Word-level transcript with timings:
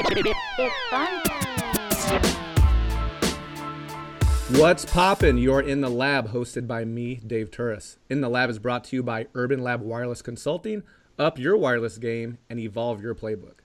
What's 4.50 4.86
poppin'? 4.86 5.36
You're 5.36 5.60
in 5.60 5.82
the 5.82 5.90
lab, 5.90 6.32
hosted 6.32 6.66
by 6.66 6.86
me, 6.86 7.16
Dave 7.16 7.50
Turris. 7.50 7.98
In 8.08 8.22
the 8.22 8.30
lab 8.30 8.48
is 8.48 8.58
brought 8.58 8.84
to 8.84 8.96
you 8.96 9.02
by 9.02 9.26
Urban 9.34 9.62
Lab 9.62 9.82
Wireless 9.82 10.22
Consulting. 10.22 10.84
Up 11.18 11.38
your 11.38 11.54
wireless 11.54 11.98
game 11.98 12.38
and 12.48 12.58
evolve 12.58 13.02
your 13.02 13.14
playbook. 13.14 13.56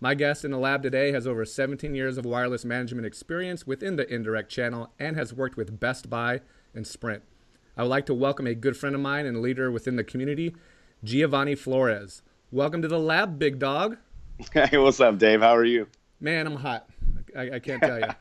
My 0.00 0.14
guest 0.14 0.42
in 0.42 0.52
the 0.52 0.58
lab 0.58 0.82
today 0.82 1.12
has 1.12 1.26
over 1.26 1.44
17 1.44 1.94
years 1.94 2.16
of 2.16 2.24
wireless 2.24 2.64
management 2.64 3.06
experience 3.06 3.66
within 3.66 3.96
the 3.96 4.08
indirect 4.08 4.50
channel 4.50 4.94
and 4.98 5.16
has 5.16 5.34
worked 5.34 5.58
with 5.58 5.78
Best 5.78 6.08
Buy 6.08 6.40
and 6.74 6.86
Sprint. 6.86 7.24
I 7.76 7.82
would 7.82 7.90
like 7.90 8.06
to 8.06 8.14
welcome 8.14 8.46
a 8.46 8.54
good 8.54 8.78
friend 8.78 8.94
of 8.94 9.02
mine 9.02 9.26
and 9.26 9.42
leader 9.42 9.70
within 9.70 9.96
the 9.96 10.04
community, 10.04 10.54
Giovanni 11.04 11.54
Flores. 11.54 12.22
Welcome 12.50 12.80
to 12.80 12.88
the 12.88 12.98
lab, 12.98 13.38
big 13.38 13.58
dog. 13.58 13.98
Hey, 14.52 14.78
what's 14.78 15.00
up, 15.00 15.18
Dave? 15.18 15.40
How 15.40 15.56
are 15.56 15.64
you? 15.64 15.88
Man, 16.20 16.46
I'm 16.46 16.54
hot. 16.54 16.88
I, 17.36 17.52
I 17.52 17.58
can't 17.58 17.82
tell 17.82 17.98
you. 17.98 18.06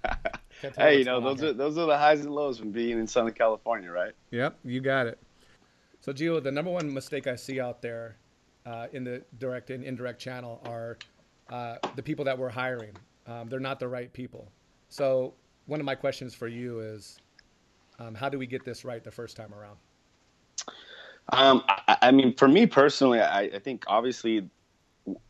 Can't 0.61 0.73
tell 0.73 0.87
Hey, 0.87 0.97
you 0.97 1.03
know 1.05 1.21
those 1.21 1.43
are 1.43 1.53
those 1.53 1.77
are 1.77 1.85
the 1.85 1.95
highs 1.95 2.21
and 2.21 2.33
lows 2.33 2.57
from 2.57 2.71
being 2.71 2.97
in 2.97 3.05
Southern 3.05 3.33
California, 3.33 3.91
right? 3.91 4.13
Yep, 4.31 4.57
you 4.63 4.81
got 4.81 5.05
it. 5.05 5.19
So, 5.99 6.11
Gio, 6.11 6.41
the 6.41 6.51
number 6.51 6.71
one 6.71 6.91
mistake 6.91 7.27
I 7.27 7.35
see 7.35 7.59
out 7.59 7.79
there 7.83 8.17
uh, 8.65 8.87
in 8.91 9.03
the 9.03 9.23
direct 9.37 9.69
and 9.69 9.83
indirect 9.83 10.19
channel 10.19 10.59
are 10.65 10.97
uh, 11.51 11.75
the 11.95 12.01
people 12.01 12.25
that 12.25 12.35
we're 12.35 12.49
hiring. 12.49 12.93
Um, 13.27 13.49
they're 13.49 13.59
not 13.59 13.79
the 13.79 13.87
right 13.87 14.11
people. 14.11 14.51
So, 14.89 15.35
one 15.67 15.79
of 15.79 15.85
my 15.85 15.93
questions 15.93 16.33
for 16.33 16.47
you 16.47 16.79
is, 16.79 17.19
um, 17.99 18.15
how 18.15 18.29
do 18.29 18.39
we 18.39 18.47
get 18.47 18.65
this 18.65 18.83
right 18.83 19.03
the 19.03 19.11
first 19.11 19.37
time 19.37 19.53
around? 19.53 19.77
Um, 21.33 21.63
I, 21.67 21.97
I 22.01 22.11
mean, 22.11 22.33
for 22.35 22.47
me 22.47 22.65
personally, 22.65 23.21
I, 23.21 23.41
I 23.41 23.59
think 23.59 23.83
obviously 23.85 24.49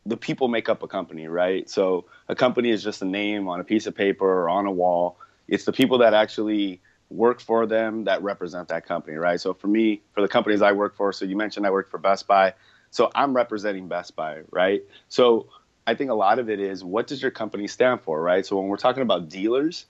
the 0.06 0.16
people 0.16 0.48
make 0.48 0.68
up 0.68 0.82
a 0.82 0.88
company, 0.88 1.28
right? 1.28 1.68
So 1.68 2.06
a 2.28 2.34
company 2.34 2.70
is 2.70 2.82
just 2.82 3.02
a 3.02 3.04
name 3.04 3.48
on 3.48 3.60
a 3.60 3.64
piece 3.64 3.86
of 3.86 3.94
paper 3.94 4.26
or 4.26 4.48
on 4.48 4.66
a 4.66 4.72
wall. 4.72 5.18
It's 5.46 5.64
the 5.64 5.72
people 5.72 5.98
that 5.98 6.14
actually 6.14 6.80
work 7.10 7.40
for 7.40 7.66
them 7.66 8.04
that 8.04 8.22
represent 8.22 8.68
that 8.68 8.84
company, 8.84 9.16
right? 9.16 9.40
So 9.40 9.54
for 9.54 9.68
me, 9.68 10.02
for 10.12 10.20
the 10.20 10.28
companies 10.28 10.62
I 10.62 10.72
work 10.72 10.94
for, 10.96 11.12
so 11.12 11.24
you 11.24 11.36
mentioned 11.36 11.66
I 11.66 11.70
work 11.70 11.90
for 11.90 11.98
Best 11.98 12.26
Buy. 12.26 12.54
So 12.90 13.10
I'm 13.14 13.34
representing 13.34 13.88
Best 13.88 14.16
Buy, 14.16 14.42
right? 14.50 14.82
So 15.08 15.48
I 15.86 15.94
think 15.94 16.10
a 16.10 16.14
lot 16.14 16.38
of 16.38 16.50
it 16.50 16.60
is 16.60 16.84
what 16.84 17.06
does 17.06 17.22
your 17.22 17.30
company 17.30 17.66
stand 17.66 18.02
for, 18.02 18.20
right? 18.20 18.44
So 18.44 18.58
when 18.58 18.68
we're 18.68 18.76
talking 18.76 19.02
about 19.02 19.28
dealers, 19.28 19.86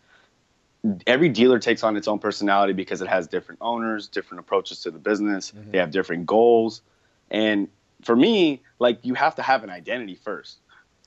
every 1.07 1.29
dealer 1.29 1.59
takes 1.59 1.83
on 1.83 1.97
its 1.97 2.07
own 2.07 2.19
personality 2.19 2.73
because 2.73 3.03
it 3.03 3.09
has 3.09 3.27
different 3.27 3.61
owners, 3.61 4.09
different 4.09 4.41
approaches 4.41 4.83
to 4.83 4.91
the 4.91 4.99
business. 4.99 5.51
They 5.51 5.61
mm-hmm. 5.61 5.77
have 5.77 5.91
different 5.91 6.27
goals. 6.27 6.83
And 7.31 7.69
for 8.03 8.17
me, 8.17 8.63
like 8.79 9.01
you 9.03 9.15
have 9.15 9.35
to 9.37 9.43
have 9.43 9.65
an 9.65 9.71
identity 9.71 10.15
first. 10.15 10.59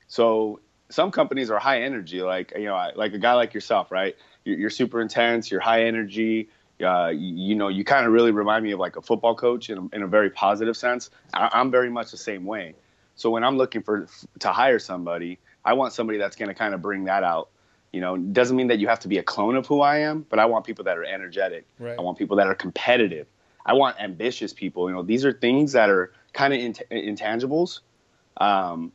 So 0.08 0.60
some 0.90 1.12
companies 1.12 1.50
are 1.50 1.60
high 1.60 1.84
energy, 1.84 2.22
like 2.22 2.54
you 2.56 2.66
know, 2.66 2.92
like 2.96 3.14
a 3.14 3.18
guy 3.18 3.34
like 3.34 3.54
yourself, 3.54 3.92
right? 3.92 4.16
You're, 4.44 4.58
you're 4.58 4.70
super 4.70 5.02
intense. 5.02 5.50
You're 5.50 5.62
high 5.62 5.86
energy. 5.86 6.50
Uh, 6.84 7.10
you, 7.10 7.50
you 7.50 7.56
know, 7.56 7.68
you 7.68 7.84
kind 7.84 8.06
of 8.06 8.12
really 8.12 8.32
remind 8.32 8.64
me 8.64 8.72
of 8.72 8.80
like 8.80 8.96
a 8.96 9.02
football 9.02 9.36
coach 9.36 9.70
in 9.70 9.78
a, 9.78 9.96
in 9.96 10.04
a 10.04 10.08
very 10.08 10.30
positive 10.30 10.76
sense. 10.76 11.10
I, 11.34 11.50
I'm 11.54 11.72
very 11.72 11.90
much 11.90 12.12
the 12.12 12.18
same 12.18 12.46
way. 12.46 12.76
So 13.16 13.30
when 13.30 13.44
I'm 13.44 13.58
looking 13.58 13.84
for 13.84 14.08
to 14.40 14.52
hire 14.52 14.80
somebody, 14.80 15.38
I 15.64 15.74
want 15.74 15.94
somebody 15.94 16.18
that's 16.18 16.36
going 16.36 16.50
to 16.50 16.56
kind 16.56 16.74
of 16.74 16.82
bring 16.82 17.06
that 17.06 17.24
out. 17.24 17.50
You 17.92 18.02
know, 18.02 18.18
doesn't 18.18 18.56
mean 18.56 18.68
that 18.68 18.80
you 18.80 18.88
have 18.88 19.02
to 19.02 19.08
be 19.08 19.18
a 19.18 19.24
clone 19.24 19.56
of 19.56 19.68
who 19.68 19.82
I 19.82 19.98
am, 20.00 20.26
but 20.30 20.40
I 20.40 20.46
want 20.46 20.66
people 20.66 20.86
that 20.86 20.98
are 20.98 21.04
energetic. 21.04 21.66
Right. 21.78 21.98
I 21.98 22.02
want 22.02 22.18
people 22.18 22.38
that 22.38 22.48
are 22.48 22.56
competitive. 22.56 23.28
I 23.66 23.74
want 23.74 24.00
ambitious 24.00 24.54
people. 24.54 24.90
You 24.90 24.96
know, 24.96 25.04
these 25.04 25.24
are 25.24 25.34
things 25.34 25.74
that 25.74 25.90
are 25.90 26.14
kind 26.34 26.54
of 26.54 26.60
int- 26.60 26.84
intangibles. 26.92 27.82
Um, 28.38 28.92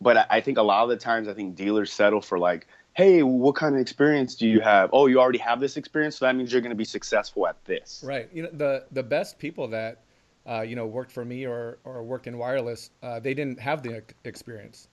but 0.00 0.16
I, 0.16 0.26
I 0.30 0.40
think 0.40 0.58
a 0.58 0.62
lot 0.62 0.82
of 0.84 0.88
the 0.88 0.96
times, 0.96 1.28
I 1.28 1.34
think 1.34 1.54
dealers 1.54 1.92
settle 1.92 2.20
for 2.20 2.38
like, 2.38 2.66
hey, 2.94 3.22
what 3.22 3.54
kind 3.54 3.74
of 3.74 3.80
experience 3.80 4.34
do 4.34 4.48
you 4.48 4.60
have? 4.60 4.90
Oh, 4.92 5.06
you 5.06 5.20
already 5.20 5.38
have 5.38 5.60
this 5.60 5.76
experience, 5.76 6.16
so 6.16 6.24
that 6.24 6.34
means 6.34 6.52
you're 6.52 6.60
going 6.60 6.70
to 6.70 6.76
be 6.76 6.84
successful 6.84 7.46
at 7.46 7.62
this. 7.64 8.02
Right. 8.06 8.28
You 8.32 8.44
know, 8.44 8.50
the 8.52 8.84
the 8.92 9.02
best 9.02 9.38
people 9.38 9.68
that 9.68 10.02
uh, 10.48 10.62
you 10.62 10.76
know 10.76 10.86
worked 10.86 11.12
for 11.12 11.24
me 11.24 11.46
or 11.46 11.78
or 11.84 12.02
worked 12.02 12.26
in 12.26 12.38
wireless, 12.38 12.90
uh, 13.02 13.20
they 13.20 13.34
didn't 13.34 13.60
have 13.60 13.82
the 13.82 14.02
experience. 14.24 14.88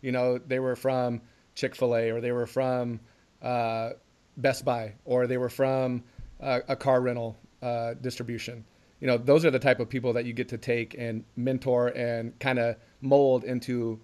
You 0.00 0.12
know, 0.12 0.38
they 0.38 0.58
were 0.58 0.76
from 0.76 1.20
Chick 1.54 1.74
Fil 1.74 1.96
A 1.96 2.10
or 2.10 2.20
they 2.20 2.32
were 2.32 2.46
from 2.46 3.00
uh, 3.42 3.90
Best 4.36 4.64
Buy 4.64 4.94
or 5.04 5.26
they 5.26 5.38
were 5.38 5.48
from 5.48 6.02
uh, 6.40 6.60
a 6.68 6.76
car 6.76 7.00
rental 7.00 7.36
uh, 7.62 7.94
distribution. 7.94 8.64
You 9.04 9.10
know, 9.10 9.18
those 9.18 9.44
are 9.44 9.50
the 9.50 9.58
type 9.58 9.80
of 9.80 9.90
people 9.90 10.14
that 10.14 10.24
you 10.24 10.32
get 10.32 10.48
to 10.48 10.56
take 10.56 10.94
and 10.98 11.24
mentor 11.36 11.88
and 11.88 12.38
kind 12.38 12.58
of 12.58 12.76
mold 13.02 13.44
into 13.44 14.00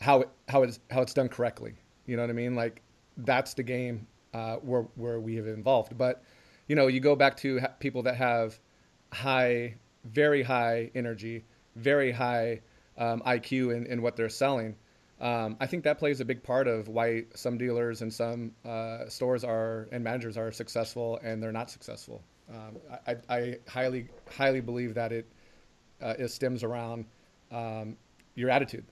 how 0.00 0.20
it, 0.20 0.28
how 0.46 0.62
it's 0.62 0.78
how 0.90 1.02
it's 1.02 1.12
done 1.12 1.28
correctly. 1.28 1.74
You 2.06 2.14
know 2.14 2.22
what 2.22 2.30
I 2.30 2.34
mean? 2.34 2.54
Like 2.54 2.80
that's 3.16 3.54
the 3.54 3.64
game 3.64 4.06
uh, 4.32 4.58
where 4.58 4.82
where 4.94 5.18
we 5.18 5.34
have 5.34 5.48
involved. 5.48 5.98
But 5.98 6.22
you 6.68 6.76
know, 6.76 6.86
you 6.86 7.00
go 7.00 7.16
back 7.16 7.36
to 7.38 7.58
ha- 7.58 7.72
people 7.80 8.04
that 8.04 8.14
have 8.14 8.60
high, 9.12 9.74
very 10.04 10.44
high 10.44 10.92
energy, 10.94 11.42
very 11.74 12.12
high 12.12 12.60
um, 12.96 13.22
IQ 13.26 13.74
in, 13.74 13.86
in 13.86 14.02
what 14.02 14.14
they're 14.14 14.28
selling. 14.28 14.76
Um, 15.20 15.56
I 15.58 15.66
think 15.66 15.82
that 15.82 15.98
plays 15.98 16.20
a 16.20 16.24
big 16.24 16.44
part 16.44 16.68
of 16.68 16.86
why 16.86 17.24
some 17.34 17.58
dealers 17.58 18.02
and 18.02 18.14
some 18.14 18.52
uh, 18.64 19.08
stores 19.08 19.42
are 19.42 19.88
and 19.90 20.04
managers 20.04 20.36
are 20.36 20.52
successful 20.52 21.18
and 21.24 21.42
they're 21.42 21.50
not 21.50 21.72
successful. 21.72 22.22
Um, 22.50 22.76
I, 23.06 23.16
I 23.28 23.56
highly 23.68 24.08
highly 24.30 24.60
believe 24.60 24.94
that 24.94 25.12
it 25.12 25.26
uh, 26.02 26.14
it 26.18 26.28
stems 26.28 26.62
around 26.62 27.06
um, 27.50 27.96
your 28.34 28.50
attitude. 28.50 28.84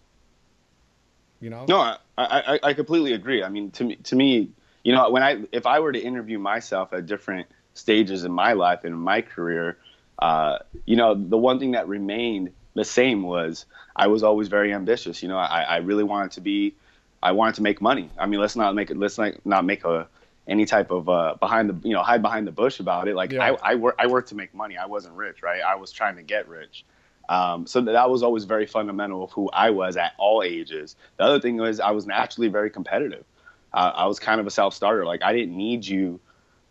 You 1.40 1.50
know. 1.50 1.66
No, 1.68 1.78
I, 1.80 1.98
I, 2.16 2.60
I 2.62 2.72
completely 2.72 3.14
agree. 3.14 3.42
I 3.42 3.48
mean, 3.48 3.72
to 3.72 3.84
me, 3.84 3.96
to 3.96 4.14
me, 4.16 4.50
you 4.84 4.92
know, 4.92 5.10
when 5.10 5.22
I 5.22 5.42
if 5.52 5.66
I 5.66 5.80
were 5.80 5.92
to 5.92 6.00
interview 6.00 6.38
myself 6.38 6.92
at 6.92 7.06
different 7.06 7.48
stages 7.74 8.24
in 8.24 8.32
my 8.32 8.52
life 8.52 8.84
and 8.84 8.94
in 8.94 9.00
my 9.00 9.22
career, 9.22 9.76
uh, 10.20 10.58
you 10.86 10.96
know, 10.96 11.14
the 11.14 11.38
one 11.38 11.58
thing 11.58 11.72
that 11.72 11.88
remained 11.88 12.52
the 12.74 12.84
same 12.84 13.22
was 13.22 13.66
I 13.96 14.06
was 14.06 14.22
always 14.22 14.48
very 14.48 14.72
ambitious. 14.72 15.22
You 15.22 15.28
know, 15.28 15.36
I, 15.36 15.62
I 15.62 15.76
really 15.78 16.04
wanted 16.04 16.30
to 16.32 16.40
be, 16.40 16.74
I 17.22 17.32
wanted 17.32 17.56
to 17.56 17.62
make 17.62 17.80
money. 17.80 18.08
I 18.18 18.26
mean, 18.26 18.40
let's 18.40 18.56
not 18.56 18.74
make 18.74 18.90
it, 18.90 18.96
let's 18.96 19.18
not, 19.18 19.34
not 19.44 19.64
make 19.64 19.84
a 19.84 20.08
any 20.52 20.66
type 20.66 20.90
of 20.90 21.08
uh, 21.08 21.34
behind 21.40 21.70
the 21.70 21.88
you 21.88 21.94
know 21.94 22.02
hide 22.02 22.22
behind 22.22 22.46
the 22.46 22.52
bush 22.52 22.78
about 22.78 23.08
it. 23.08 23.16
Like 23.16 23.32
Yeah. 23.32 23.56
I 23.62 23.72
I 23.72 23.74
work 23.76 23.96
I 23.98 24.06
worked 24.06 24.28
to 24.28 24.34
make 24.34 24.54
money. 24.54 24.76
I 24.76 24.86
wasn't 24.86 25.14
rich, 25.14 25.42
right? 25.42 25.62
I 25.62 25.76
was 25.76 25.90
trying 25.92 26.16
to 26.16 26.22
get 26.22 26.46
rich. 26.48 26.84
Um, 27.28 27.66
so 27.66 27.80
that 27.80 28.10
was 28.10 28.22
always 28.22 28.44
very 28.44 28.66
fundamental 28.66 29.24
of 29.24 29.30
who 29.32 29.48
I 29.50 29.70
was 29.70 29.96
at 29.96 30.12
all 30.18 30.42
ages. 30.42 30.96
The 31.16 31.24
other 31.24 31.40
thing 31.40 31.56
was 31.56 31.80
I 31.80 31.92
was 31.92 32.06
naturally 32.06 32.48
very 32.48 32.68
competitive. 32.70 33.24
Uh, 33.72 33.92
I 33.94 34.06
was 34.06 34.18
kind 34.18 34.40
of 34.40 34.46
a 34.46 34.50
self 34.50 34.74
starter. 34.74 35.06
Like 35.06 35.22
I 35.22 35.32
didn't 35.32 35.56
need 35.56 35.86
you 35.86 36.20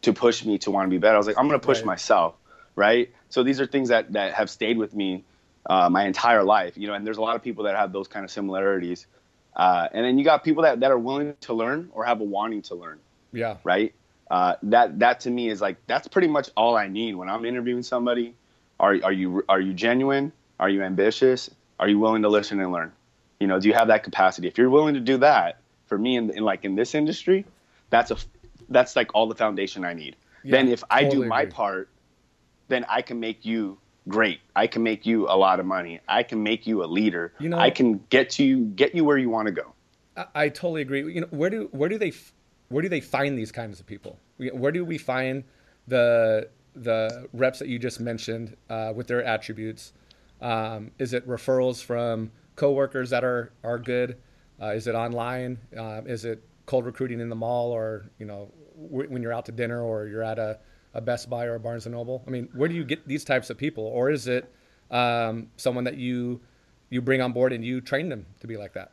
to 0.03 0.13
push 0.13 0.45
me 0.45 0.57
to 0.59 0.71
want 0.71 0.85
to 0.87 0.89
be 0.89 0.99
better. 0.99 1.15
I 1.15 1.17
was 1.17 1.27
like, 1.27 1.37
I'm 1.39 1.47
going 1.47 1.59
to 1.59 1.65
push 1.65 1.79
Right. 1.79 1.87
myself, 1.87 2.35
right? 2.75 3.09
So 3.29 3.43
these 3.43 3.59
are 3.59 3.65
things 3.65 3.89
that 3.89 4.13
that 4.13 4.33
have 4.35 4.49
stayed 4.49 4.77
with 4.77 4.93
me 4.93 5.25
uh, 5.69 5.89
my 5.89 6.05
entire 6.05 6.43
life, 6.43 6.77
you 6.77 6.87
know. 6.87 6.93
And 6.93 7.05
there's 7.05 7.17
a 7.17 7.21
lot 7.21 7.35
of 7.35 7.41
people 7.41 7.63
that 7.63 7.75
have 7.75 7.91
those 7.91 8.07
kind 8.07 8.23
of 8.23 8.31
similarities. 8.31 9.07
Uh, 9.55 9.87
and 9.91 10.05
then 10.05 10.17
you 10.17 10.23
got 10.23 10.43
people 10.43 10.63
that, 10.63 10.79
that 10.79 10.91
are 10.91 10.97
willing 10.97 11.35
to 11.41 11.53
learn 11.53 11.89
or 11.93 12.05
have 12.05 12.21
a 12.21 12.23
wanting 12.23 12.61
to 12.63 12.75
learn 12.75 12.99
Yeah. 13.31 13.57
right? 13.63 13.93
Uh, 14.29 14.55
that 14.63 14.99
that 14.99 15.19
to 15.21 15.29
me 15.29 15.49
is 15.49 15.59
like 15.59 15.77
that's 15.87 16.07
pretty 16.07 16.27
much 16.27 16.49
all 16.55 16.77
I 16.77 16.87
need 16.87 17.15
when 17.15 17.27
I'm 17.29 17.43
interviewing 17.45 17.83
somebody. 17.83 18.35
Are 18.79 18.97
are 19.03 19.11
you 19.11 19.43
are 19.49 19.59
you 19.59 19.73
genuine? 19.73 20.31
Are 20.59 20.69
you 20.69 20.83
ambitious? 20.83 21.49
Are 21.79 21.89
you 21.89 21.99
willing 21.99 22.21
to 22.21 22.29
listen 22.29 22.59
and 22.61 22.71
learn? 22.71 22.93
You 23.39 23.47
know, 23.47 23.59
do 23.59 23.67
you 23.67 23.73
have 23.73 23.87
that 23.87 24.03
capacity? 24.03 24.47
If 24.47 24.57
you're 24.57 24.69
willing 24.69 24.93
to 24.93 24.99
do 24.99 25.17
that, 25.17 25.59
for 25.87 25.97
me 25.97 26.15
in, 26.15 26.29
in 26.29 26.43
like 26.43 26.63
in 26.63 26.75
this 26.75 26.95
industry, 26.95 27.45
that's 27.89 28.11
a 28.11 28.17
that's 28.69 28.95
like 28.95 29.13
all 29.13 29.27
the 29.27 29.35
foundation 29.35 29.83
I 29.83 29.93
need. 29.93 30.15
Yeah, 30.43 30.51
then 30.53 30.69
if 30.69 30.83
I 30.89 31.03
do 31.03 31.25
my 31.25 31.41
agree. 31.41 31.51
part, 31.51 31.89
then 32.69 32.85
I 32.87 33.01
can 33.01 33.19
make 33.19 33.43
you 33.45 33.77
great. 34.07 34.39
I 34.55 34.67
can 34.67 34.83
make 34.83 35.05
you 35.05 35.27
a 35.27 35.35
lot 35.35 35.59
of 35.59 35.65
money. 35.65 35.99
I 36.07 36.23
can 36.23 36.41
make 36.41 36.65
you 36.65 36.83
a 36.83 36.87
leader. 36.87 37.33
You 37.39 37.49
know- 37.49 37.59
I 37.59 37.69
can 37.69 37.97
get 38.09 38.29
to 38.31 38.43
you 38.45 38.59
get 38.65 38.95
you 38.95 39.03
where 39.03 39.17
you 39.17 39.29
want 39.29 39.47
to 39.47 39.51
go. 39.51 39.73
I, 40.15 40.25
I 40.35 40.49
totally 40.49 40.81
agree. 40.81 41.13
You 41.13 41.21
know, 41.21 41.27
where 41.31 41.49
do 41.49 41.67
where 41.71 41.89
do 41.89 41.97
they 41.97 42.13
where 42.71 42.81
do 42.81 42.89
they 42.89 43.01
find 43.01 43.37
these 43.37 43.51
kinds 43.51 43.79
of 43.79 43.85
people? 43.85 44.17
Where 44.37 44.71
do 44.71 44.83
we 44.85 44.97
find 44.97 45.43
the 45.87 46.49
the 46.73 47.27
reps 47.33 47.59
that 47.59 47.67
you 47.67 47.77
just 47.77 47.99
mentioned 47.99 48.55
uh, 48.69 48.93
with 48.95 49.07
their 49.07 49.23
attributes? 49.23 49.93
Um, 50.41 50.91
is 50.97 51.13
it 51.13 51.27
referrals 51.27 51.83
from 51.83 52.31
coworkers 52.55 53.09
that 53.09 53.23
are 53.23 53.51
are 53.63 53.77
good? 53.77 54.17
Uh, 54.61 54.67
is 54.67 54.87
it 54.87 54.95
online? 54.95 55.57
Uh, 55.77 56.01
is 56.05 56.25
it 56.25 56.43
cold 56.65 56.85
recruiting 56.85 57.19
in 57.19 57.29
the 57.29 57.35
mall, 57.35 57.71
or 57.71 58.05
you 58.19 58.25
know, 58.25 58.49
w- 58.89 59.09
when 59.09 59.21
you're 59.21 59.33
out 59.33 59.45
to 59.45 59.51
dinner, 59.51 59.81
or 59.81 60.07
you're 60.07 60.23
at 60.23 60.39
a, 60.39 60.59
a 60.93 61.01
Best 61.01 61.29
Buy 61.29 61.45
or 61.45 61.55
a 61.55 61.59
Barnes 61.59 61.85
and 61.85 61.93
Noble? 61.93 62.23
I 62.25 62.29
mean, 62.29 62.47
where 62.53 62.69
do 62.69 62.75
you 62.75 62.83
get 62.83 63.07
these 63.07 63.23
types 63.23 63.49
of 63.49 63.57
people, 63.57 63.85
or 63.85 64.09
is 64.09 64.27
it 64.27 64.51
um, 64.89 65.47
someone 65.57 65.83
that 65.83 65.97
you 65.97 66.39
you 66.89 67.01
bring 67.01 67.21
on 67.21 67.33
board 67.33 67.53
and 67.53 67.65
you 67.65 67.81
train 67.81 68.09
them 68.09 68.25
to 68.39 68.47
be 68.47 68.57
like 68.57 68.73
that? 68.73 68.91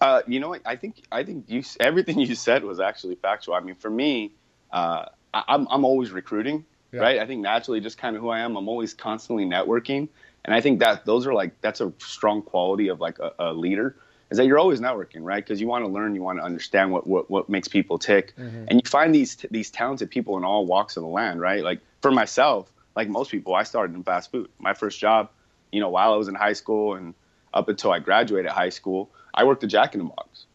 Uh, 0.00 0.22
you 0.26 0.40
know 0.40 0.48
what? 0.48 0.62
I 0.64 0.76
think 0.76 1.02
I 1.10 1.24
think 1.24 1.46
you 1.48 1.62
everything 1.80 2.18
you 2.18 2.34
said 2.34 2.64
was 2.64 2.80
actually 2.80 3.16
factual. 3.16 3.54
I 3.54 3.60
mean, 3.60 3.74
for 3.76 3.90
me, 3.90 4.32
uh, 4.72 5.06
I, 5.32 5.44
I'm 5.48 5.66
I'm 5.70 5.84
always 5.84 6.10
recruiting, 6.10 6.64
Yeah. 6.92 7.00
right? 7.00 7.18
I 7.18 7.26
think 7.26 7.42
naturally, 7.42 7.80
just 7.80 7.98
kind 7.98 8.16
of 8.16 8.22
who 8.22 8.28
I 8.28 8.40
am, 8.40 8.56
I'm 8.56 8.68
always 8.68 8.94
constantly 8.94 9.44
networking, 9.44 10.08
and 10.44 10.54
I 10.54 10.60
think 10.60 10.80
that 10.80 11.04
those 11.06 11.26
are 11.26 11.34
like 11.34 11.60
that's 11.60 11.80
a 11.80 11.92
strong 11.98 12.42
quality 12.42 12.88
of 12.88 13.00
like 13.00 13.18
a, 13.18 13.32
a 13.38 13.52
leader 13.52 13.96
is 14.30 14.38
that 14.38 14.46
you're 14.46 14.58
always 14.58 14.80
networking, 14.80 15.22
right? 15.22 15.44
Because 15.44 15.60
you 15.60 15.68
want 15.68 15.84
to 15.84 15.90
learn, 15.90 16.14
you 16.14 16.22
want 16.22 16.38
to 16.38 16.44
understand 16.44 16.90
what 16.90 17.06
what, 17.06 17.30
what 17.30 17.48
makes 17.48 17.68
people 17.68 17.98
tick, 17.98 18.34
mm-hmm. 18.36 18.64
and 18.68 18.80
you 18.82 18.88
find 18.88 19.14
these 19.14 19.36
these 19.50 19.70
talented 19.70 20.10
people 20.10 20.36
in 20.36 20.44
all 20.44 20.66
walks 20.66 20.96
of 20.96 21.02
the 21.02 21.08
land, 21.08 21.40
right? 21.40 21.62
Like 21.62 21.80
for 22.02 22.10
myself, 22.10 22.70
like 22.96 23.08
most 23.08 23.30
people, 23.30 23.54
I 23.54 23.62
started 23.62 23.94
in 23.94 24.02
fast 24.02 24.30
food. 24.30 24.50
My 24.58 24.74
first 24.74 24.98
job, 24.98 25.30
you 25.70 25.80
know, 25.80 25.88
while 25.88 26.12
I 26.12 26.16
was 26.16 26.28
in 26.28 26.34
high 26.34 26.54
school 26.54 26.94
and 26.94 27.14
up 27.54 27.68
until 27.68 27.92
I 27.92 28.00
graduated 28.00 28.50
high 28.50 28.70
school, 28.70 29.10
I 29.36 29.44
worked 29.44 29.62
at 29.64 29.70
Jack 29.70 29.94
in 29.94 29.98
the 29.98 30.06
Box. 30.06 30.46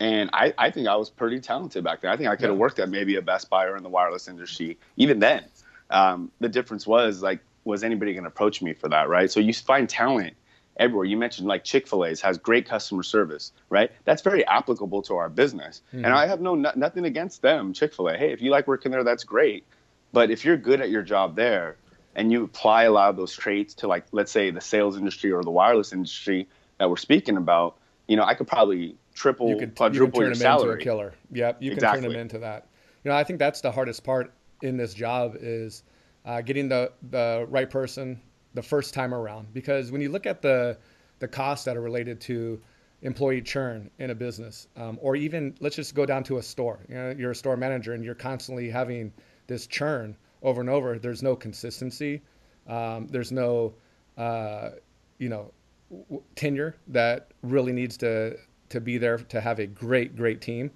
And 0.00 0.30
I, 0.32 0.54
I 0.56 0.70
think 0.70 0.86
I 0.86 0.94
was 0.94 1.10
pretty 1.10 1.40
talented 1.40 1.82
back 1.82 2.02
then. 2.02 2.12
I 2.12 2.16
think 2.16 2.28
I 2.28 2.36
could 2.36 2.44
have 2.44 2.54
yeah. 2.54 2.60
worked 2.60 2.78
at 2.78 2.88
maybe 2.88 3.16
a 3.16 3.22
Best 3.22 3.50
Buy 3.50 3.64
or 3.64 3.76
in 3.76 3.82
the 3.82 3.88
wireless 3.88 4.28
industry 4.28 4.78
even 4.96 5.18
then. 5.18 5.44
Um, 5.90 6.30
the 6.38 6.48
difference 6.48 6.86
was 6.86 7.22
like, 7.22 7.40
was 7.64 7.82
anybody 7.82 8.12
going 8.12 8.24
to 8.24 8.28
approach 8.28 8.62
me 8.62 8.74
for 8.74 8.88
that, 8.90 9.08
right? 9.08 9.30
So 9.30 9.40
you 9.40 9.52
find 9.52 9.88
talent 9.88 10.36
everywhere. 10.78 11.04
You 11.04 11.16
mentioned 11.16 11.48
like 11.48 11.64
Chick 11.64 11.88
Fil 11.88 12.04
A's 12.04 12.20
has 12.20 12.38
great 12.38 12.66
customer 12.66 13.02
service, 13.02 13.52
right? 13.68 13.90
That's 14.04 14.22
very 14.22 14.46
applicable 14.46 15.02
to 15.02 15.16
our 15.16 15.28
business, 15.28 15.82
mm-hmm. 15.88 16.04
and 16.04 16.14
I 16.14 16.26
have 16.26 16.40
no 16.40 16.54
nothing 16.54 17.04
against 17.04 17.42
them. 17.42 17.72
Chick 17.72 17.94
Fil 17.94 18.08
A, 18.08 18.16
hey, 18.16 18.32
if 18.32 18.40
you 18.40 18.50
like 18.50 18.66
working 18.66 18.92
there, 18.92 19.04
that's 19.04 19.24
great. 19.24 19.64
But 20.12 20.30
if 20.30 20.44
you're 20.44 20.56
good 20.56 20.80
at 20.80 20.90
your 20.90 21.02
job 21.02 21.36
there, 21.36 21.76
and 22.14 22.32
you 22.32 22.44
apply 22.44 22.84
a 22.84 22.90
lot 22.90 23.10
of 23.10 23.16
those 23.16 23.34
traits 23.34 23.74
to 23.74 23.88
like 23.88 24.06
let's 24.12 24.32
say 24.32 24.50
the 24.50 24.60
sales 24.60 24.96
industry 24.96 25.32
or 25.32 25.42
the 25.42 25.50
wireless 25.50 25.92
industry 25.92 26.48
that 26.78 26.88
we're 26.88 26.96
speaking 26.96 27.36
about, 27.36 27.76
you 28.08 28.16
know, 28.16 28.24
I 28.24 28.34
could 28.34 28.48
probably 28.48 28.96
triple, 29.14 29.50
you 29.50 29.58
could, 29.58 29.76
quadruple 29.76 30.20
you 30.20 30.26
your 30.26 30.34
salary. 30.34 30.72
Into 30.72 30.82
a 30.82 30.84
killer. 30.84 31.14
Yep, 31.30 31.62
you 31.62 31.72
exactly. 31.72 32.00
can 32.00 32.02
turn 32.02 32.12
them 32.12 32.20
into 32.20 32.38
that. 32.38 32.66
You 33.04 33.10
know, 33.10 33.16
I 33.16 33.22
think 33.22 33.38
that's 33.38 33.60
the 33.60 33.70
hardest 33.70 34.02
part 34.02 34.32
in 34.62 34.76
this 34.76 34.94
job 34.94 35.36
is 35.38 35.84
uh, 36.24 36.40
getting 36.40 36.68
the 36.68 36.90
the 37.10 37.46
right 37.48 37.70
person 37.70 38.20
the 38.54 38.62
first 38.62 38.94
time 38.94 39.14
around. 39.14 39.52
Because 39.52 39.92
when 39.92 40.00
you 40.00 40.08
look 40.08 40.26
at 40.26 40.42
the 40.42 40.78
the 41.20 41.28
costs 41.28 41.64
that 41.66 41.76
are 41.76 41.80
related 41.80 42.20
to 42.22 42.60
employee 43.02 43.42
churn 43.42 43.90
in 43.98 44.10
a 44.10 44.14
business, 44.14 44.68
um, 44.76 44.98
or 45.00 45.14
even 45.14 45.54
let's 45.60 45.76
just 45.76 45.94
go 45.94 46.06
down 46.06 46.24
to 46.24 46.38
a 46.38 46.42
store. 46.42 46.80
You 46.88 46.94
know, 46.94 47.14
you're 47.16 47.30
a 47.30 47.36
store 47.36 47.56
manager 47.56 47.92
and 47.92 48.04
you're 48.04 48.14
constantly 48.14 48.70
having 48.70 49.12
this 49.46 49.66
churn 49.66 50.16
over 50.42 50.60
and 50.60 50.70
over. 50.70 50.98
There's 50.98 51.22
no 51.22 51.36
consistency. 51.36 52.22
Um, 52.66 53.06
there's 53.08 53.32
no, 53.32 53.74
uh, 54.16 54.70
you 55.18 55.28
know, 55.28 55.52
w- 55.90 56.22
tenure 56.34 56.76
that 56.88 57.32
really 57.42 57.72
needs 57.72 57.96
to 57.98 58.36
to 58.68 58.80
be 58.80 58.98
there 58.98 59.18
to 59.18 59.40
have 59.40 59.58
a 59.58 59.66
great 59.66 60.16
great 60.16 60.40
team. 60.40 60.70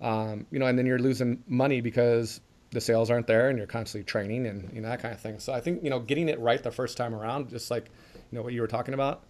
Um, 0.00 0.46
you 0.50 0.58
know, 0.58 0.66
and 0.66 0.78
then 0.78 0.84
you're 0.86 0.98
losing 0.98 1.42
money 1.46 1.80
because 1.80 2.40
the 2.72 2.80
sales 2.80 3.10
aren't 3.10 3.26
there 3.26 3.48
and 3.48 3.56
you're 3.56 3.66
constantly 3.66 4.04
training 4.04 4.46
and 4.46 4.70
you 4.72 4.80
know 4.80 4.88
that 4.88 5.00
kind 5.00 5.14
of 5.14 5.20
thing. 5.20 5.38
So 5.38 5.52
I 5.52 5.60
think 5.60 5.82
you 5.82 5.90
know 5.90 6.00
getting 6.00 6.28
it 6.28 6.38
right 6.40 6.62
the 6.62 6.70
first 6.70 6.96
time 6.96 7.14
around, 7.14 7.48
just 7.48 7.70
like 7.70 7.90
you 8.14 8.36
know 8.36 8.42
what 8.42 8.52
you 8.52 8.60
were 8.60 8.66
talking 8.66 8.94
about, 8.94 9.24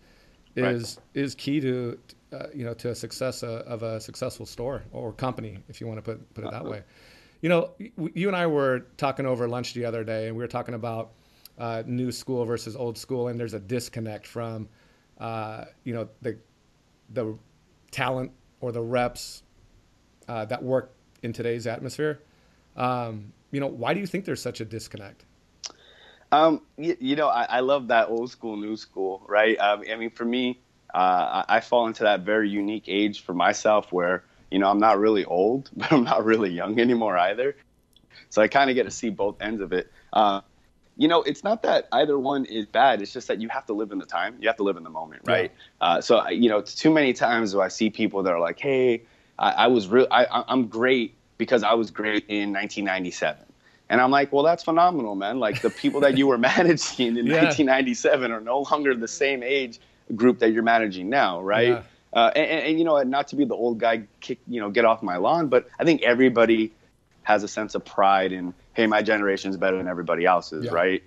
is 0.56 0.98
right. 1.14 1.22
is 1.22 1.34
key 1.34 1.60
to 1.60 1.98
uh, 2.32 2.46
you 2.54 2.64
know 2.64 2.74
to 2.74 2.90
a 2.90 2.94
success 2.94 3.42
uh, 3.42 3.62
of 3.66 3.82
a 3.82 4.00
successful 4.00 4.46
store 4.46 4.82
or 4.92 5.12
company, 5.12 5.58
if 5.68 5.80
you 5.80 5.86
want 5.86 5.98
to 5.98 6.02
put 6.02 6.34
put 6.34 6.44
it 6.44 6.50
that 6.50 6.62
uh-huh. 6.62 6.70
way. 6.70 6.82
You 7.42 7.50
know, 7.50 7.70
you 8.14 8.28
and 8.28 8.36
I 8.36 8.46
were 8.46 8.86
talking 8.96 9.26
over 9.26 9.46
lunch 9.46 9.74
the 9.74 9.84
other 9.84 10.02
day, 10.02 10.26
and 10.26 10.36
we 10.36 10.42
were 10.42 10.48
talking 10.48 10.74
about 10.74 11.12
uh, 11.58 11.82
new 11.86 12.10
school 12.10 12.44
versus 12.44 12.74
old 12.74 12.96
school, 12.96 13.28
and 13.28 13.38
there's 13.38 13.54
a 13.54 13.60
disconnect 13.60 14.26
from 14.26 14.68
uh, 15.18 15.64
you 15.84 15.94
know 15.94 16.08
the 16.22 16.36
the 17.10 17.36
talent 17.90 18.32
or 18.60 18.72
the 18.72 18.82
reps 18.82 19.42
uh, 20.28 20.44
that 20.46 20.62
work 20.62 20.92
in 21.22 21.32
today's 21.32 21.66
atmosphere. 21.66 22.20
Um, 22.76 23.32
you 23.50 23.60
know, 23.60 23.68
why 23.68 23.94
do 23.94 24.00
you 24.00 24.06
think 24.06 24.24
there's 24.24 24.42
such 24.42 24.60
a 24.60 24.64
disconnect? 24.64 25.24
Um, 26.32 26.62
you, 26.76 26.96
you 27.00 27.16
know, 27.16 27.28
I, 27.28 27.44
I, 27.44 27.60
love 27.60 27.88
that 27.88 28.08
old 28.08 28.30
school, 28.30 28.56
new 28.56 28.76
school, 28.76 29.22
right? 29.28 29.56
Um, 29.58 29.84
I 29.90 29.94
mean, 29.94 30.10
for 30.10 30.24
me, 30.24 30.58
uh, 30.92 31.44
I, 31.48 31.56
I, 31.56 31.60
fall 31.60 31.86
into 31.86 32.02
that 32.02 32.20
very 32.20 32.50
unique 32.50 32.84
age 32.88 33.22
for 33.22 33.32
myself 33.32 33.92
where, 33.92 34.24
you 34.50 34.58
know, 34.58 34.68
I'm 34.68 34.80
not 34.80 34.98
really 34.98 35.24
old, 35.24 35.70
but 35.76 35.92
I'm 35.92 36.02
not 36.02 36.24
really 36.24 36.50
young 36.50 36.80
anymore 36.80 37.16
either. 37.16 37.56
So 38.28 38.42
I 38.42 38.48
kind 38.48 38.70
of 38.70 38.74
get 38.74 38.84
to 38.84 38.90
see 38.90 39.10
both 39.10 39.40
ends 39.40 39.60
of 39.60 39.72
it. 39.72 39.90
Uh, 40.12 40.40
you 40.96 41.08
know, 41.08 41.22
it's 41.22 41.44
not 41.44 41.62
that 41.62 41.88
either 41.92 42.18
one 42.18 42.46
is 42.46 42.66
bad. 42.66 43.02
It's 43.02 43.12
just 43.12 43.28
that 43.28 43.40
you 43.40 43.48
have 43.50 43.66
to 43.66 43.74
live 43.74 43.92
in 43.92 43.98
the 43.98 44.06
time. 44.06 44.36
You 44.40 44.48
have 44.48 44.56
to 44.56 44.62
live 44.62 44.76
in 44.76 44.82
the 44.82 44.90
moment, 44.90 45.22
right? 45.26 45.52
Yeah. 45.80 45.86
Uh, 45.86 46.00
so, 46.00 46.26
you 46.28 46.48
know, 46.48 46.62
too 46.62 46.90
many 46.90 47.12
times 47.12 47.52
do 47.52 47.60
I 47.60 47.68
see 47.68 47.90
people 47.90 48.22
that 48.22 48.32
are 48.32 48.40
like, 48.40 48.58
hey, 48.58 49.02
I, 49.38 49.50
I 49.50 49.66
was 49.66 49.88
real, 49.88 50.06
I, 50.10 50.26
I'm 50.48 50.68
great 50.68 51.14
because 51.36 51.62
I 51.62 51.74
was 51.74 51.90
great 51.90 52.24
in 52.28 52.52
1997. 52.52 53.44
And 53.88 54.00
I'm 54.00 54.10
like, 54.10 54.32
well, 54.32 54.42
that's 54.42 54.64
phenomenal, 54.64 55.14
man. 55.14 55.38
Like 55.38 55.60
the 55.60 55.70
people 55.70 56.00
that 56.00 56.16
you 56.16 56.26
were 56.26 56.38
managing 56.54 57.16
in 57.18 57.26
yeah. 57.26 57.44
1997 57.44 58.32
are 58.32 58.40
no 58.40 58.60
longer 58.70 58.94
the 58.94 59.08
same 59.08 59.42
age 59.42 59.78
group 60.14 60.38
that 60.38 60.52
you're 60.52 60.62
managing 60.62 61.10
now, 61.10 61.42
right? 61.42 61.68
Yeah. 61.68 61.82
Uh, 62.12 62.32
and, 62.34 62.62
and, 62.62 62.78
you 62.78 62.84
know, 62.84 63.00
not 63.02 63.28
to 63.28 63.36
be 63.36 63.44
the 63.44 63.54
old 63.54 63.78
guy, 63.78 64.02
kick, 64.20 64.38
you 64.48 64.60
know, 64.60 64.70
get 64.70 64.86
off 64.86 65.02
my 65.02 65.18
lawn, 65.18 65.48
but 65.48 65.68
I 65.78 65.84
think 65.84 66.02
everybody 66.02 66.72
has 67.26 67.42
a 67.42 67.48
sense 67.48 67.74
of 67.74 67.84
pride 67.84 68.30
in, 68.30 68.54
hey, 68.74 68.86
my 68.86 69.02
generation 69.02 69.50
is 69.50 69.56
better 69.56 69.76
than 69.76 69.88
everybody 69.88 70.24
else's, 70.24 70.66
yeah. 70.66 70.70
right? 70.70 71.02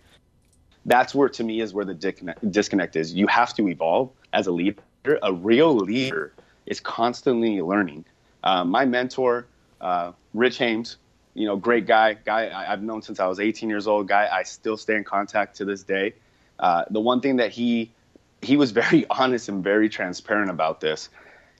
That's 0.86 1.16
where, 1.16 1.30
to 1.30 1.44
me, 1.46 1.62
is 1.62 1.74
where 1.74 1.86
the 1.86 1.94
disconnect 1.94 2.98
is. 2.98 3.14
You 3.14 3.26
have 3.28 3.54
to 3.54 3.70
evolve 3.70 4.12
as 4.34 4.46
a 4.46 4.52
leader. 4.52 4.82
A 5.24 5.32
real 5.32 5.74
leader 5.74 6.34
is 6.66 6.82
constantly 6.82 7.62
learning. 7.62 8.04
Uh, 8.44 8.66
my 8.66 8.84
mentor, 8.84 9.48
uh, 9.80 10.12
Rich 10.34 10.58
Hames, 10.58 10.98
you 11.36 11.46
know, 11.46 11.56
great 11.56 11.88
guy, 11.88 12.16
guy 12.16 12.52
I've 12.68 12.84
known 12.84 13.02
since 13.02 13.22
I 13.22 13.28
was 13.28 13.40
18 13.40 13.70
years 13.70 13.88
old. 13.88 14.10
Guy 14.10 14.28
I 14.30 14.44
still 14.44 14.76
stay 14.76 14.98
in 14.98 15.06
contact 15.06 15.56
to 15.58 15.66
this 15.66 15.84
day. 15.84 16.16
Uh, 16.60 16.84
the 16.90 17.00
one 17.00 17.22
thing 17.22 17.38
that 17.38 17.52
he 17.52 17.94
he 18.42 18.58
was 18.58 18.72
very 18.72 19.06
honest 19.10 19.48
and 19.48 19.64
very 19.64 19.88
transparent 19.88 20.50
about 20.50 20.82
this. 20.82 21.08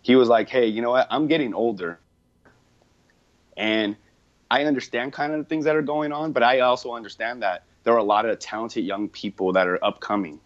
He 0.02 0.18
was 0.18 0.28
like, 0.28 0.50
"Hey, 0.50 0.68
you 0.68 0.82
know 0.82 0.92
what? 0.92 1.08
I'm 1.10 1.28
getting 1.28 1.54
older, 1.54 1.98
and 3.56 3.96
I 4.52 4.66
understand 4.66 5.14
kind 5.14 5.34
of 5.34 5.40
the 5.40 5.46
things 5.46 5.66
that 5.66 5.76
are 5.76 5.82
going 5.82 6.12
on, 6.12 6.32
but 6.32 6.44
I 6.44 6.62
also 6.62 6.94
understand 6.94 7.44
that 7.44 7.64
there 7.84 7.94
are 7.94 7.98
a 7.98 8.04
lot 8.04 8.26
of 8.26 8.40
talented 8.40 8.84
young 8.84 9.08
people 9.10 9.54
that 9.54 9.68
are 9.68 9.84
upcoming, 9.84 10.40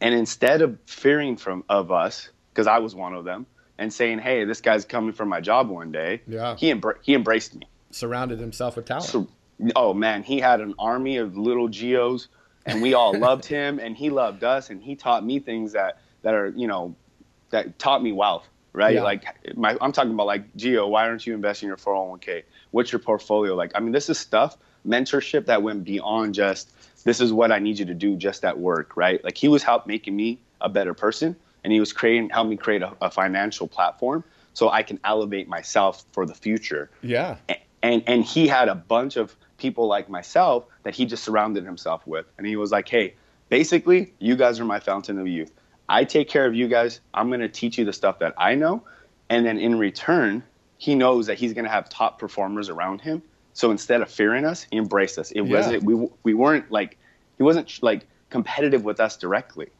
and 0.00 0.14
instead 0.14 0.62
of 0.62 0.78
fearing 0.86 1.36
from 1.36 1.64
of 1.68 1.92
us, 1.92 2.28
because 2.52 2.66
I 2.66 2.78
was 2.78 2.94
one 2.94 3.14
of 3.14 3.24
them, 3.24 3.46
and 3.78 3.92
saying, 3.92 4.20
"Hey, 4.20 4.44
this 4.44 4.60
guy's 4.60 4.84
coming 4.84 5.12
for 5.12 5.26
my 5.26 5.40
job 5.40 5.68
one 5.68 5.92
day." 5.92 6.22
Yeah. 6.26 6.56
He 6.56 6.72
embra- 6.72 6.98
he 7.02 7.14
embraced 7.14 7.54
me. 7.54 7.66
Surrounded 7.90 8.40
himself 8.40 8.76
with 8.76 8.86
talent. 8.86 9.04
So, 9.04 9.28
oh 9.76 9.94
man, 9.94 10.22
he 10.22 10.40
had 10.40 10.60
an 10.60 10.74
army 10.78 11.18
of 11.18 11.36
little 11.36 11.68
Gios, 11.68 12.28
and 12.66 12.80
we 12.80 12.94
all 12.94 13.16
loved 13.16 13.44
him, 13.56 13.78
and 13.78 13.96
he 13.96 14.10
loved 14.10 14.42
us, 14.42 14.70
and 14.70 14.82
he 14.82 14.96
taught 14.96 15.24
me 15.24 15.38
things 15.38 15.72
that 15.72 15.98
that 16.22 16.34
are 16.34 16.48
you 16.48 16.66
know 16.66 16.94
that 17.50 17.78
taught 17.78 18.02
me 18.02 18.12
wealth. 18.12 18.48
Right, 18.74 18.96
yeah. 18.96 19.04
like 19.04 19.56
my, 19.56 19.76
I'm 19.80 19.92
talking 19.92 20.12
about 20.12 20.26
like 20.26 20.52
Gio. 20.56 20.88
Why 20.88 21.08
aren't 21.08 21.24
you 21.26 21.32
investing 21.32 21.68
in 21.68 21.68
your 21.68 21.76
401k? 21.76 22.42
What's 22.72 22.90
your 22.90 22.98
portfolio 22.98 23.54
like? 23.54 23.70
I 23.76 23.80
mean, 23.80 23.92
this 23.92 24.10
is 24.10 24.18
stuff 24.18 24.58
mentorship 24.86 25.46
that 25.46 25.62
went 25.62 25.84
beyond 25.84 26.34
just 26.34 26.72
this 27.04 27.20
is 27.20 27.32
what 27.32 27.52
I 27.52 27.58
need 27.58 27.78
you 27.78 27.84
to 27.86 27.94
do 27.94 28.16
just 28.16 28.44
at 28.44 28.58
work, 28.58 28.96
right? 28.96 29.22
Like 29.22 29.36
he 29.36 29.48
was 29.48 29.62
helping 29.62 29.92
making 29.92 30.16
me 30.16 30.40
a 30.60 30.68
better 30.68 30.94
person 30.94 31.36
and 31.62 31.72
he 31.72 31.80
was 31.80 31.92
creating 31.92 32.30
helped 32.30 32.50
me 32.50 32.56
create 32.56 32.82
a, 32.82 32.92
a 33.00 33.10
financial 33.10 33.66
platform 33.66 34.24
so 34.54 34.70
I 34.70 34.82
can 34.82 35.00
elevate 35.04 35.48
myself 35.48 36.04
for 36.12 36.26
the 36.26 36.34
future. 36.34 36.90
Yeah. 37.02 37.36
And 37.82 38.02
and 38.06 38.24
he 38.24 38.48
had 38.48 38.68
a 38.68 38.74
bunch 38.74 39.16
of 39.16 39.36
people 39.58 39.86
like 39.86 40.08
myself 40.08 40.64
that 40.82 40.94
he 40.94 41.06
just 41.06 41.22
surrounded 41.24 41.64
himself 41.64 42.06
with. 42.06 42.26
And 42.38 42.46
he 42.46 42.56
was 42.56 42.72
like, 42.72 42.88
"Hey, 42.88 43.14
basically, 43.48 44.12
you 44.18 44.36
guys 44.36 44.58
are 44.60 44.64
my 44.64 44.80
fountain 44.80 45.18
of 45.18 45.26
youth. 45.26 45.52
I 45.88 46.04
take 46.04 46.28
care 46.28 46.46
of 46.46 46.54
you 46.54 46.68
guys. 46.68 47.00
I'm 47.12 47.28
going 47.28 47.40
to 47.40 47.48
teach 47.48 47.78
you 47.78 47.84
the 47.84 47.92
stuff 47.92 48.18
that 48.20 48.34
I 48.38 48.54
know, 48.54 48.82
and 49.28 49.44
then 49.44 49.58
in 49.58 49.78
return, 49.78 50.42
he 50.78 50.94
knows 50.94 51.26
that 51.26 51.38
he's 51.38 51.52
going 51.52 51.64
to 51.64 51.70
have 51.70 51.88
top 51.88 52.18
performers 52.18 52.68
around 52.68 53.00
him. 53.00 53.22
So 53.52 53.70
instead 53.70 54.00
of 54.00 54.10
fearing 54.10 54.44
us, 54.44 54.66
he 54.70 54.78
embraced 54.78 55.18
us. 55.18 55.30
It 55.30 55.42
yeah. 55.42 55.56
wasn't 55.56 55.84
we 55.84 56.08
we 56.22 56.34
weren't 56.34 56.70
like 56.70 56.98
he 57.36 57.42
wasn't 57.42 57.82
like 57.82 58.06
competitive 58.30 58.84
with 58.84 58.98
us 59.00 59.16
directly 59.16 59.70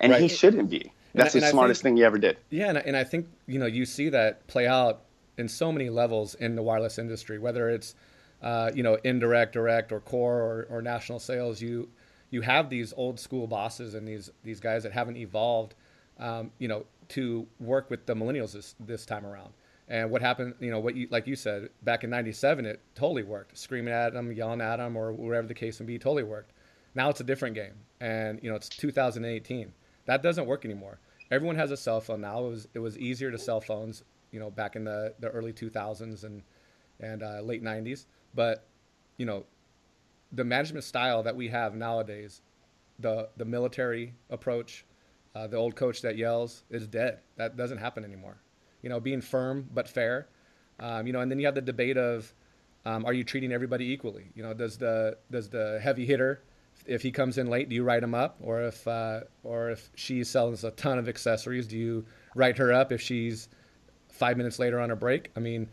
and 0.00 0.12
right. 0.12 0.20
he 0.20 0.28
shouldn't 0.28 0.70
be. 0.70 0.92
That's 1.14 1.34
and, 1.34 1.42
the 1.42 1.46
and 1.46 1.52
smartest 1.52 1.82
think, 1.82 1.94
thing 1.94 1.96
he 1.98 2.04
ever 2.04 2.18
did. 2.18 2.38
Yeah, 2.50 2.68
and, 2.68 2.78
and 2.78 2.96
I 2.96 3.04
think 3.04 3.28
you 3.46 3.58
know 3.58 3.66
you 3.66 3.86
see 3.86 4.08
that 4.10 4.46
play 4.46 4.66
out 4.66 5.02
in 5.38 5.48
so 5.48 5.72
many 5.72 5.90
levels 5.90 6.34
in 6.34 6.56
the 6.56 6.62
wireless 6.62 6.98
industry, 6.98 7.38
whether 7.38 7.70
it's 7.70 7.94
uh, 8.42 8.70
you 8.74 8.82
know 8.82 8.98
indirect, 9.04 9.52
direct, 9.52 9.92
or 9.92 10.00
core 10.00 10.38
or, 10.38 10.66
or 10.70 10.82
national 10.82 11.18
sales. 11.18 11.60
You 11.60 11.88
you 12.30 12.42
have 12.42 12.70
these 12.70 12.92
old 12.96 13.18
school 13.20 13.46
bosses 13.46 13.94
and 13.94 14.06
these 14.06 14.30
these 14.42 14.60
guys 14.60 14.82
that 14.82 14.92
haven't 14.92 15.16
evolved, 15.16 15.74
um, 16.18 16.50
you 16.58 16.68
know, 16.68 16.86
to 17.08 17.46
work 17.60 17.90
with 17.90 18.06
the 18.06 18.14
millennials 18.14 18.52
this 18.52 18.74
this 18.80 19.06
time 19.06 19.26
around. 19.26 19.52
And 19.88 20.10
what 20.10 20.20
happened, 20.20 20.54
you 20.58 20.70
know, 20.70 20.80
what 20.80 20.96
you 20.96 21.06
like 21.10 21.26
you 21.26 21.36
said 21.36 21.70
back 21.82 22.04
in 22.04 22.10
'97, 22.10 22.66
it 22.66 22.80
totally 22.94 23.22
worked. 23.22 23.56
Screaming 23.56 23.94
at 23.94 24.12
them, 24.12 24.32
yelling 24.32 24.60
at 24.60 24.76
them, 24.76 24.96
or 24.96 25.12
whatever 25.12 25.46
the 25.46 25.54
case 25.54 25.78
may 25.80 25.86
be, 25.86 25.98
totally 25.98 26.24
worked. 26.24 26.52
Now 26.94 27.10
it's 27.10 27.20
a 27.20 27.24
different 27.24 27.54
game, 27.54 27.74
and 28.00 28.40
you 28.42 28.50
know 28.50 28.56
it's 28.56 28.68
2018 28.68 29.72
that 30.06 30.22
doesn't 30.22 30.46
work 30.46 30.64
anymore. 30.64 30.98
Everyone 31.30 31.56
has 31.56 31.70
a 31.72 31.76
cell 31.76 32.00
phone 32.00 32.22
now. 32.22 32.46
It 32.46 32.48
was 32.48 32.68
it 32.74 32.78
was 32.78 32.98
easier 32.98 33.30
to 33.30 33.38
sell 33.38 33.60
phones, 33.60 34.04
you 34.30 34.40
know, 34.40 34.50
back 34.50 34.76
in 34.76 34.84
the, 34.84 35.14
the 35.20 35.28
early 35.28 35.52
2000s 35.52 36.24
and 36.24 36.42
and 37.00 37.22
uh, 37.22 37.40
late 37.42 37.62
90s. 37.62 38.06
But 38.34 38.64
you 39.18 39.26
know, 39.26 39.44
the 40.36 40.44
management 40.44 40.84
style 40.84 41.22
that 41.22 41.36
we 41.36 41.48
have 41.48 41.74
nowadays, 41.74 42.42
the 42.98 43.14
the 43.36 43.44
military 43.44 44.14
approach, 44.30 44.84
Uh, 45.36 45.46
the 45.46 45.56
old 45.56 45.74
coach 45.76 46.00
that 46.00 46.16
yells 46.16 46.64
is 46.70 46.86
dead. 46.86 47.14
That 47.36 47.56
doesn't 47.56 47.80
happen 47.86 48.04
anymore. 48.04 48.36
You 48.82 48.88
know, 48.90 49.00
being 49.00 49.22
firm 49.22 49.68
but 49.74 49.86
fair. 49.86 50.28
Um, 50.80 51.06
you 51.06 51.12
know, 51.12 51.20
and 51.22 51.30
then 51.30 51.38
you 51.40 51.46
have 51.46 51.54
the 51.54 51.72
debate 51.72 51.98
of, 51.98 52.34
um, 52.84 53.04
are 53.04 53.14
you 53.18 53.24
treating 53.24 53.52
everybody 53.52 53.84
equally? 53.94 54.26
You 54.34 54.42
know, 54.44 54.54
does 54.54 54.78
the 54.78 55.18
does 55.30 55.48
the 55.50 55.78
heavy 55.86 56.06
hitter, 56.06 56.40
if 56.86 57.02
he 57.02 57.10
comes 57.10 57.36
in 57.38 57.46
late, 57.48 57.68
do 57.68 57.74
you 57.74 57.84
write 57.84 58.02
him 58.02 58.14
up, 58.14 58.32
or 58.40 58.62
if 58.62 58.86
uh, 58.88 59.20
or 59.42 59.70
if 59.70 59.90
she 59.94 60.24
sells 60.24 60.64
a 60.64 60.70
ton 60.70 60.98
of 60.98 61.06
accessories, 61.08 61.66
do 61.66 61.76
you 61.76 62.04
write 62.34 62.56
her 62.58 62.72
up 62.80 62.92
if 62.92 63.00
she's 63.00 63.48
five 64.08 64.36
minutes 64.36 64.58
later 64.58 64.80
on 64.80 64.90
a 64.90 64.96
break? 64.96 65.30
I 65.36 65.40
mean, 65.40 65.68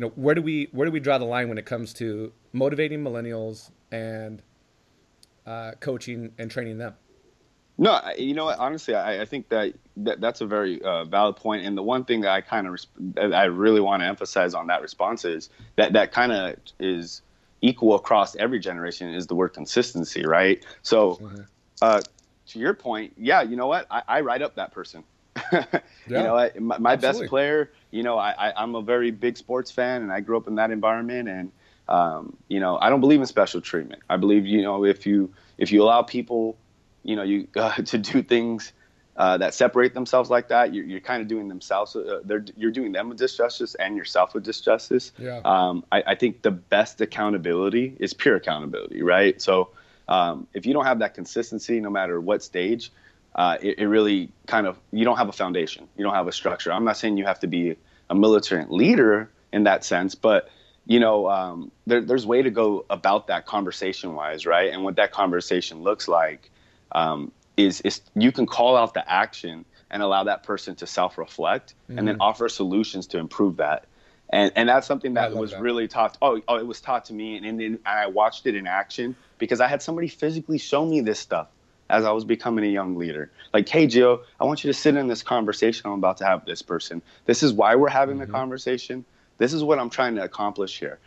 you 0.00 0.06
know, 0.06 0.12
where 0.16 0.34
do 0.34 0.40
we 0.40 0.66
where 0.72 0.86
do 0.86 0.92
we 0.92 0.98
draw 0.98 1.18
the 1.18 1.26
line 1.26 1.50
when 1.50 1.58
it 1.58 1.66
comes 1.66 1.92
to 1.92 2.32
motivating 2.54 3.04
millennials 3.04 3.70
and 3.92 4.42
uh, 5.44 5.72
coaching 5.80 6.32
and 6.38 6.50
training 6.50 6.78
them? 6.78 6.94
No, 7.76 8.00
you 8.16 8.32
know 8.32 8.46
what? 8.46 8.58
Honestly, 8.58 8.94
I, 8.94 9.20
I 9.20 9.24
think 9.26 9.50
that, 9.50 9.74
that 9.98 10.22
that's 10.22 10.40
a 10.40 10.46
very 10.46 10.80
uh, 10.80 11.04
valid 11.04 11.36
point. 11.36 11.66
And 11.66 11.76
the 11.76 11.82
one 11.82 12.06
thing 12.06 12.22
that 12.22 12.30
I 12.30 12.40
kind 12.40 12.66
of 12.66 12.72
resp- 12.72 13.34
I 13.34 13.44
really 13.44 13.82
want 13.82 14.00
to 14.00 14.06
emphasize 14.06 14.54
on 14.54 14.68
that 14.68 14.80
response 14.80 15.26
is 15.26 15.50
that 15.76 15.92
that 15.92 16.12
kind 16.12 16.32
of 16.32 16.56
is 16.78 17.20
equal 17.60 17.94
across 17.94 18.36
every 18.36 18.58
generation 18.58 19.12
is 19.12 19.26
the 19.26 19.34
word 19.34 19.50
consistency, 19.50 20.24
right? 20.24 20.64
So, 20.80 21.16
mm-hmm. 21.16 21.40
uh, 21.82 22.00
to 22.48 22.58
your 22.58 22.72
point, 22.72 23.12
yeah, 23.18 23.42
you 23.42 23.56
know 23.56 23.66
what? 23.66 23.86
I, 23.90 24.02
I 24.08 24.20
write 24.22 24.40
up 24.40 24.54
that 24.54 24.72
person. 24.72 25.04
yeah, 25.52 25.64
you 26.06 26.14
know, 26.14 26.38
I, 26.38 26.52
my, 26.58 26.78
my 26.78 26.96
best 26.96 27.24
player. 27.26 27.70
You 27.90 28.02
know, 28.02 28.18
I, 28.18 28.30
I 28.48 28.62
I'm 28.62 28.74
a 28.74 28.82
very 28.82 29.10
big 29.10 29.36
sports 29.36 29.70
fan, 29.70 30.02
and 30.02 30.12
I 30.12 30.20
grew 30.20 30.36
up 30.36 30.46
in 30.46 30.56
that 30.56 30.70
environment, 30.70 31.28
and 31.28 31.52
um, 31.88 32.36
you 32.48 32.60
know, 32.60 32.78
I 32.78 32.90
don't 32.90 33.00
believe 33.00 33.20
in 33.20 33.26
special 33.26 33.60
treatment. 33.60 34.02
I 34.08 34.16
believe, 34.16 34.46
you 34.46 34.62
know, 34.62 34.84
if 34.84 35.06
you 35.06 35.32
if 35.58 35.72
you 35.72 35.82
allow 35.82 36.02
people 36.02 36.56
you 37.02 37.16
know, 37.16 37.22
you 37.22 37.48
uh, 37.56 37.72
to 37.74 37.98
do 37.98 38.22
things 38.22 38.72
uh, 39.16 39.36
that 39.38 39.54
separate 39.54 39.92
themselves 39.92 40.30
like 40.30 40.48
that, 40.48 40.72
you're, 40.72 40.84
you're 40.84 41.00
kind 41.00 41.20
of 41.20 41.28
doing 41.28 41.48
themselves. 41.48 41.94
Uh, 41.94 42.20
they're 42.24 42.44
you're 42.56 42.70
doing 42.70 42.92
them 42.92 43.10
a 43.10 43.14
disjustice 43.14 43.76
and 43.78 43.96
yourself 43.96 44.34
a 44.34 44.40
disjustice. 44.40 45.12
Yeah. 45.18 45.40
Um, 45.44 45.84
I, 45.90 46.02
I, 46.08 46.14
think 46.14 46.42
the 46.42 46.50
best 46.50 47.00
accountability 47.00 47.96
is 48.00 48.14
pure 48.14 48.36
accountability, 48.36 49.02
right? 49.02 49.40
So 49.40 49.70
um, 50.08 50.46
if 50.54 50.64
you 50.64 50.72
don't 50.72 50.86
have 50.86 51.00
that 51.00 51.14
consistency, 51.14 51.80
no 51.80 51.90
matter 51.90 52.20
what 52.20 52.42
stage, 52.42 52.92
uh, 53.34 53.58
it, 53.60 53.78
it, 53.78 53.86
really 53.86 54.32
kind 54.46 54.66
of 54.66 54.78
you 54.92 55.04
don't 55.04 55.16
have 55.16 55.28
a 55.28 55.32
foundation. 55.32 55.88
You 55.96 56.04
don't 56.04 56.14
have 56.14 56.26
a 56.26 56.32
structure. 56.32 56.72
I'm 56.72 56.84
not 56.84 56.96
saying 56.96 57.16
you 57.16 57.26
have 57.26 57.40
to 57.40 57.46
be 57.46 57.76
a 58.08 58.14
militant 58.14 58.72
leader 58.72 59.30
in 59.52 59.64
that 59.64 59.84
sense, 59.84 60.14
but 60.14 60.48
you 60.86 60.98
know, 60.98 61.28
um, 61.28 61.70
there, 61.86 62.00
there's 62.00 62.26
way 62.26 62.42
to 62.42 62.50
go 62.50 62.84
about 62.90 63.28
that 63.28 63.46
conversation 63.46 64.14
wise, 64.14 64.46
right? 64.46 64.72
And 64.72 64.82
what 64.82 64.96
that 64.96 65.12
conversation 65.12 65.82
looks 65.82 66.08
like 66.08 66.50
um, 66.92 67.30
is 67.56 67.80
is 67.82 68.00
you 68.14 68.32
can 68.32 68.46
call 68.46 68.76
out 68.76 68.94
the 68.94 69.10
action 69.10 69.64
and 69.90 70.02
allow 70.02 70.24
that 70.24 70.42
person 70.42 70.74
to 70.76 70.86
self 70.86 71.18
reflect 71.18 71.74
mm-hmm. 71.84 71.98
and 71.98 72.08
then 72.08 72.14
mm-hmm. 72.14 72.22
offer 72.22 72.48
solutions 72.48 73.06
to 73.08 73.18
improve 73.18 73.58
that. 73.58 73.86
And 74.28 74.52
and 74.56 74.68
that's 74.68 74.86
something 74.86 75.14
that 75.14 75.34
was 75.34 75.52
that. 75.52 75.60
really 75.60 75.86
taught. 75.86 76.18
Oh, 76.20 76.40
oh, 76.48 76.56
it 76.56 76.66
was 76.66 76.80
taught 76.80 77.06
to 77.06 77.12
me, 77.12 77.36
and, 77.36 77.46
and, 77.46 77.60
and 77.60 77.78
I 77.84 78.06
watched 78.06 78.46
it 78.46 78.54
in 78.54 78.66
action 78.66 79.16
because 79.38 79.60
I 79.60 79.68
had 79.68 79.82
somebody 79.82 80.08
physically 80.08 80.58
show 80.58 80.84
me 80.84 81.00
this 81.00 81.18
stuff 81.18 81.48
as 81.90 82.04
I 82.04 82.12
was 82.12 82.24
becoming 82.24 82.64
a 82.64 82.68
young 82.68 82.96
leader. 82.96 83.30
Like, 83.52 83.68
hey, 83.68 83.86
Joe, 83.86 84.22
I 84.38 84.44
want 84.44 84.64
you 84.64 84.72
to 84.72 84.78
sit 84.78 84.96
in 84.96 85.08
this 85.08 85.22
conversation 85.22 85.86
I'm 85.86 85.92
about 85.94 86.16
to 86.18 86.24
have 86.24 86.40
with 86.40 86.46
this 86.46 86.62
person. 86.62 87.02
This 87.26 87.42
is 87.42 87.52
why 87.52 87.74
we're 87.74 87.88
having 87.88 88.16
mm-hmm. 88.16 88.26
the 88.26 88.32
conversation. 88.32 89.04
This 89.38 89.52
is 89.52 89.62
what 89.64 89.78
I'm 89.78 89.90
trying 89.90 90.14
to 90.16 90.22
accomplish 90.22 90.78
here. 90.78 90.98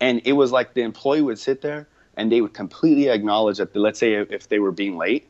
And 0.00 0.20
it 0.24 0.32
was 0.32 0.50
like 0.50 0.74
the 0.74 0.82
employee 0.82 1.22
would 1.22 1.38
sit 1.38 1.62
there 1.62 1.86
and 2.16 2.30
they 2.30 2.40
would 2.40 2.54
completely 2.54 3.08
acknowledge 3.08 3.58
that, 3.58 3.74
let's 3.76 3.98
say, 3.98 4.14
if 4.14 4.48
they 4.48 4.58
were 4.58 4.72
being 4.72 4.96
late, 4.98 5.28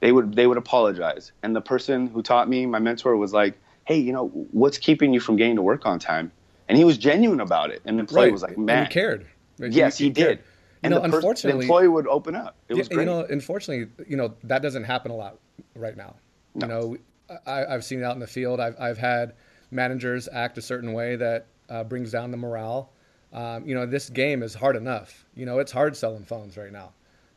they 0.00 0.12
would 0.12 0.34
they 0.34 0.46
would 0.46 0.58
apologize. 0.58 1.32
And 1.42 1.54
the 1.56 1.60
person 1.60 2.08
who 2.08 2.22
taught 2.22 2.48
me, 2.48 2.66
my 2.66 2.78
mentor, 2.78 3.16
was 3.16 3.32
like, 3.32 3.58
"Hey, 3.84 3.98
you 3.98 4.12
know, 4.12 4.28
what's 4.52 4.78
keeping 4.78 5.12
you 5.12 5.20
from 5.20 5.36
getting 5.36 5.56
to 5.56 5.62
work 5.62 5.86
on 5.86 5.98
time?" 5.98 6.30
And 6.68 6.78
he 6.78 6.84
was 6.84 6.98
genuine 6.98 7.40
about 7.40 7.70
it. 7.70 7.82
And 7.84 7.98
the 7.98 8.00
employee 8.00 8.26
right. 8.26 8.32
was 8.32 8.42
like, 8.42 8.58
"Man, 8.58 8.86
he 8.86 8.92
cared." 8.92 9.26
Yes, 9.58 9.98
he, 9.98 10.04
he 10.04 10.10
did. 10.10 10.40
And 10.82 10.92
you 10.92 11.00
know, 11.00 11.06
the 11.06 11.16
unfortunately, 11.16 11.66
the 11.66 11.72
employee 11.72 11.88
would 11.88 12.06
open 12.06 12.34
up. 12.34 12.56
It 12.68 12.74
was 12.74 12.88
great. 12.88 13.00
You 13.00 13.06
know, 13.06 13.26
unfortunately, 13.28 13.92
you 14.08 14.16
know 14.16 14.34
that 14.44 14.62
doesn't 14.62 14.84
happen 14.84 15.10
a 15.10 15.16
lot 15.16 15.38
right 15.74 15.96
now. 15.96 16.14
No. 16.54 16.66
You 16.66 16.68
know, 16.68 17.38
I, 17.46 17.72
have 17.72 17.84
seen 17.84 18.00
it 18.00 18.04
out 18.04 18.14
in 18.14 18.20
the 18.20 18.26
field. 18.26 18.60
I've 18.60 18.76
I've 18.78 18.98
had 18.98 19.34
managers 19.70 20.28
act 20.32 20.58
a 20.58 20.62
certain 20.62 20.92
way 20.92 21.16
that 21.16 21.46
uh, 21.68 21.84
brings 21.84 22.12
down 22.12 22.30
the 22.30 22.36
morale. 22.36 22.92
Um, 23.32 23.66
you 23.66 23.74
know, 23.74 23.86
this 23.86 24.08
game 24.08 24.42
is 24.42 24.54
hard 24.54 24.76
enough. 24.76 25.26
You 25.34 25.46
know, 25.46 25.58
it's 25.58 25.72
hard 25.72 25.96
selling 25.96 26.24
phones 26.24 26.56
right 26.56 26.72
now. 26.72 26.92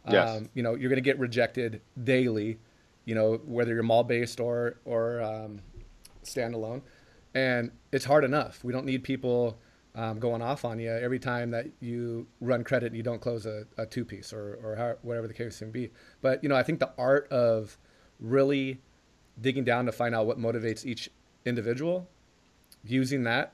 Yes. 0.10 0.30
Um, 0.30 0.50
you 0.54 0.64
know, 0.64 0.76
you're 0.76 0.90
going 0.90 0.98
to 0.98 1.02
get 1.02 1.20
rejected 1.20 1.82
daily, 2.04 2.60
you 3.06 3.14
know, 3.14 3.42
whether 3.46 3.74
you're 3.74 3.84
mall 3.84 4.04
based 4.04 4.40
or, 4.40 4.78
or 4.86 5.22
um, 5.22 5.60
standalone. 6.24 6.82
And 7.36 7.72
it's 7.92 8.06
hard 8.06 8.24
enough. 8.24 8.64
We 8.64 8.74
don't 8.74 8.86
need 8.86 9.04
people 9.04 9.58
um, 9.96 10.20
going 10.20 10.42
off 10.42 10.64
on 10.64 10.80
you 10.80 10.90
every 10.90 11.20
time 11.20 11.52
that 11.52 11.68
you 11.80 12.28
run 12.40 12.64
credit 12.64 12.88
and 12.88 12.96
you 12.96 13.04
don't 13.04 13.22
close 13.22 13.46
a, 13.46 13.66
a 13.78 13.86
two 13.86 14.06
piece 14.06 14.32
or, 14.32 14.60
or 14.64 14.76
how, 14.76 14.96
whatever 15.02 15.28
the 15.28 15.34
case 15.34 15.62
may 15.62 15.70
be. 15.70 15.92
But, 16.22 16.44
you 16.44 16.50
know, 16.50 16.56
I 16.56 16.64
think 16.64 16.80
the 16.80 16.92
art 16.98 17.30
of 17.32 17.78
really 18.20 18.80
digging 19.40 19.64
down 19.64 19.86
to 19.86 19.92
find 19.92 20.16
out 20.16 20.26
what 20.26 20.40
motivates 20.40 20.86
each 20.86 21.10
individual, 21.46 22.08
using 22.84 23.24
that 23.24 23.54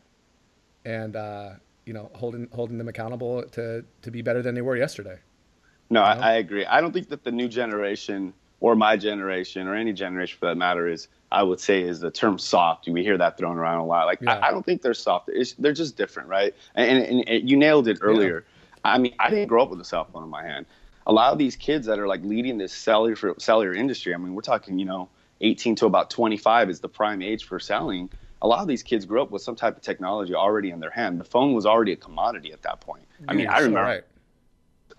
and, 0.86 1.16
uh, 1.16 1.52
you 1.86 1.94
know, 1.94 2.12
holding, 2.14 2.48
holding 2.54 2.78
them 2.78 2.88
accountable 2.88 3.44
to, 3.44 3.84
to 4.02 4.12
be 4.12 4.22
better 4.22 4.42
than 4.42 4.54
they 4.54 4.62
were 4.62 4.76
yesterday. 4.76 5.20
No, 5.90 6.02
I, 6.02 6.14
I, 6.16 6.34
agree. 6.34 6.66
I 6.66 6.82
don't 6.82 6.92
think 6.92 7.10
that 7.10 7.24
the 7.24 7.32
new 7.32 7.48
generation 7.48 8.34
or 8.60 8.76
my 8.76 8.98
generation 8.98 9.68
or 9.68 9.76
any 9.76 9.94
generation 9.94 10.38
for 10.40 10.48
that 10.48 10.56
matter 10.56 10.88
is, 10.88 11.08
I 11.32 11.44
would 11.44 11.60
say, 11.60 11.82
is 11.82 12.00
the 12.00 12.12
term 12.12 12.40
soft. 12.40 12.88
We 12.88 13.04
hear 13.04 13.18
that 13.18 13.38
thrown 13.38 13.58
around 13.58 13.80
a 13.80 13.86
lot. 13.86 14.06
Like, 14.06 14.22
yeah. 14.22 14.40
I, 14.40 14.48
I, 14.48 14.52
don't 14.52 14.66
think 14.66 14.82
they're 14.82 14.94
soft. 14.94 15.30
It's, 15.30 15.54
they're 15.54 15.74
just 15.74 15.98
different, 15.98 16.30
right? 16.30 16.56
And, 16.76 17.04
and, 17.04 17.30
and, 17.30 17.50
you 17.50 17.58
nailed 17.58 17.88
it 17.88 18.00
earlier. 18.02 18.46
Yeah. 18.84 18.92
I 18.92 18.98
mean, 18.98 19.14
I 19.20 19.30
didn't 19.30 19.48
grow 19.48 19.62
up 19.62 19.70
with 19.70 19.82
a 19.82 19.86
cell 19.86 20.06
phone 20.06 20.24
in 20.24 20.30
my 20.30 20.44
hand. 20.44 20.66
A 21.06 21.14
lot 21.14 21.32
of 21.32 21.38
these 21.38 21.56
kids 21.56 21.86
that 21.88 22.00
are 22.00 22.08
like 22.08 22.24
leading 22.24 22.58
this 22.58 22.74
cellular, 22.74 23.36
cellular 23.38 23.74
industry, 23.74 24.14
I 24.14 24.18
mean, 24.18 24.34
we're 24.34 24.42
talking, 24.42 24.80
you 24.80 24.86
know, 24.86 25.10
18 25.42 25.76
to 25.76 25.86
about 25.86 26.10
25 26.10 26.70
is 26.70 26.80
the 26.80 26.90
prime 26.90 27.22
age 27.22 27.46
for 27.46 27.60
selling. 27.60 28.10
A 28.42 28.48
lot 28.48 28.60
of 28.60 28.68
these 28.68 28.84
kids 28.84 29.06
grew 29.06 29.22
up 29.22 29.32
with 29.32 29.42
some 29.42 29.56
type 29.56 29.78
of 29.78 29.84
technology 29.84 30.34
already 30.34 30.72
in 30.72 30.80
their 30.80 30.90
hand. 30.90 31.20
The 31.20 31.26
phone 31.26 31.54
was 31.54 31.66
already 31.66 31.92
a 31.94 31.96
commodity 31.96 32.52
at 32.52 32.62
that 32.64 32.82
point. 32.82 33.04
I 33.28 33.34
mean, 33.34 33.48
I 33.48 33.60
remember. 33.60 33.82
Right 33.82 34.04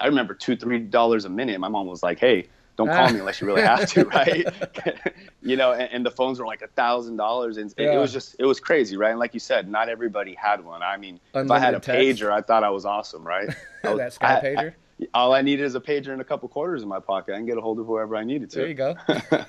I 0.00 0.06
remember 0.06 0.34
two, 0.34 0.56
three 0.56 0.78
dollars 0.78 1.24
a 1.24 1.28
minute. 1.28 1.58
My 1.60 1.68
mom 1.68 1.86
was 1.86 2.02
like, 2.02 2.18
"Hey, 2.18 2.48
don't 2.78 2.88
call 2.88 3.10
me 3.12 3.18
unless 3.18 3.40
you 3.40 3.46
really 3.46 3.62
have 3.62 3.86
to, 3.90 4.04
right?" 4.14 4.46
you 5.42 5.56
know, 5.56 5.72
and, 5.72 5.92
and, 5.92 6.06
the 6.06 6.10
phones 6.10 6.38
were 6.38 6.46
like 6.46 6.62
a 6.62 6.68
thousand 6.68 7.16
dollars, 7.16 7.58
and 7.58 7.74
yeah. 7.76 7.92
it 7.94 7.98
was 7.98 8.12
just 8.12 8.36
it 8.38 8.46
was 8.46 8.60
crazy, 8.60 8.96
right? 8.96 9.10
And 9.10 9.18
like 9.18 9.34
you 9.34 9.40
said, 9.40 9.68
not 9.68 9.88
everybody 9.88 10.34
had 10.34 10.64
one. 10.64 10.82
I 10.82 10.96
mean, 10.96 11.20
Unlimited 11.34 11.50
if 11.50 11.50
I 11.50 11.58
had 11.58 11.74
a 11.74 11.80
text. 11.80 12.22
pager, 12.22 12.30
I 12.32 12.40
thought 12.40 12.64
I 12.64 12.70
was 12.70 12.86
awesome, 12.86 13.26
right? 13.26 13.48
Was, 13.84 13.98
that 13.98 14.12
sky 14.12 14.38
I, 14.38 14.44
pager. 14.44 14.72
I, 15.00 15.06
all 15.14 15.32
I 15.32 15.42
needed 15.42 15.64
is 15.64 15.74
a 15.74 15.80
pager 15.80 16.08
and 16.08 16.20
a 16.20 16.24
couple 16.24 16.48
quarters 16.48 16.82
in 16.82 16.88
my 16.88 16.98
pocket. 16.98 17.34
I 17.34 17.36
can 17.36 17.46
get 17.46 17.56
a 17.56 17.60
hold 17.60 17.78
of 17.78 17.86
whoever 17.86 18.16
I 18.16 18.24
needed 18.24 18.50
to. 18.50 18.58
There 18.58 18.66
you 18.66 18.74
go. 18.74 18.96
and, 19.08 19.46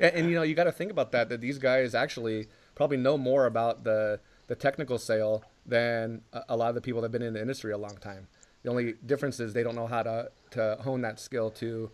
and 0.00 0.28
you 0.28 0.34
know, 0.34 0.42
you 0.42 0.54
got 0.54 0.64
to 0.64 0.72
think 0.72 0.90
about 0.90 1.12
that. 1.12 1.28
That 1.28 1.40
these 1.40 1.58
guys 1.58 1.94
actually 1.94 2.48
probably 2.74 2.96
know 2.96 3.18
more 3.18 3.46
about 3.46 3.84
the 3.84 4.20
the 4.46 4.54
technical 4.54 4.98
sale 4.98 5.44
than 5.66 6.22
a, 6.32 6.42
a 6.50 6.56
lot 6.56 6.70
of 6.70 6.74
the 6.74 6.80
people 6.80 7.00
that 7.00 7.06
have 7.06 7.12
been 7.12 7.22
in 7.22 7.34
the 7.34 7.40
industry 7.40 7.72
a 7.72 7.78
long 7.78 7.96
time. 7.98 8.26
The 8.62 8.70
only 8.70 8.94
difference 9.06 9.38
is 9.40 9.52
they 9.52 9.62
don't 9.62 9.76
know 9.76 9.86
how 9.86 10.02
to, 10.02 10.30
to 10.50 10.78
hone 10.80 11.02
that 11.02 11.20
skill 11.20 11.50
to 11.52 11.90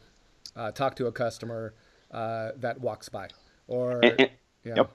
uh, 0.57 0.71
talk 0.73 0.97
to 0.97 1.07
a 1.07 1.13
customer 1.13 1.75
uh, 2.11 2.51
that 2.57 2.81
walks 2.81 3.09
by. 3.09 3.29
Or, 3.67 4.01
and, 4.05 4.21
and, 4.21 4.31
yep. 4.65 4.91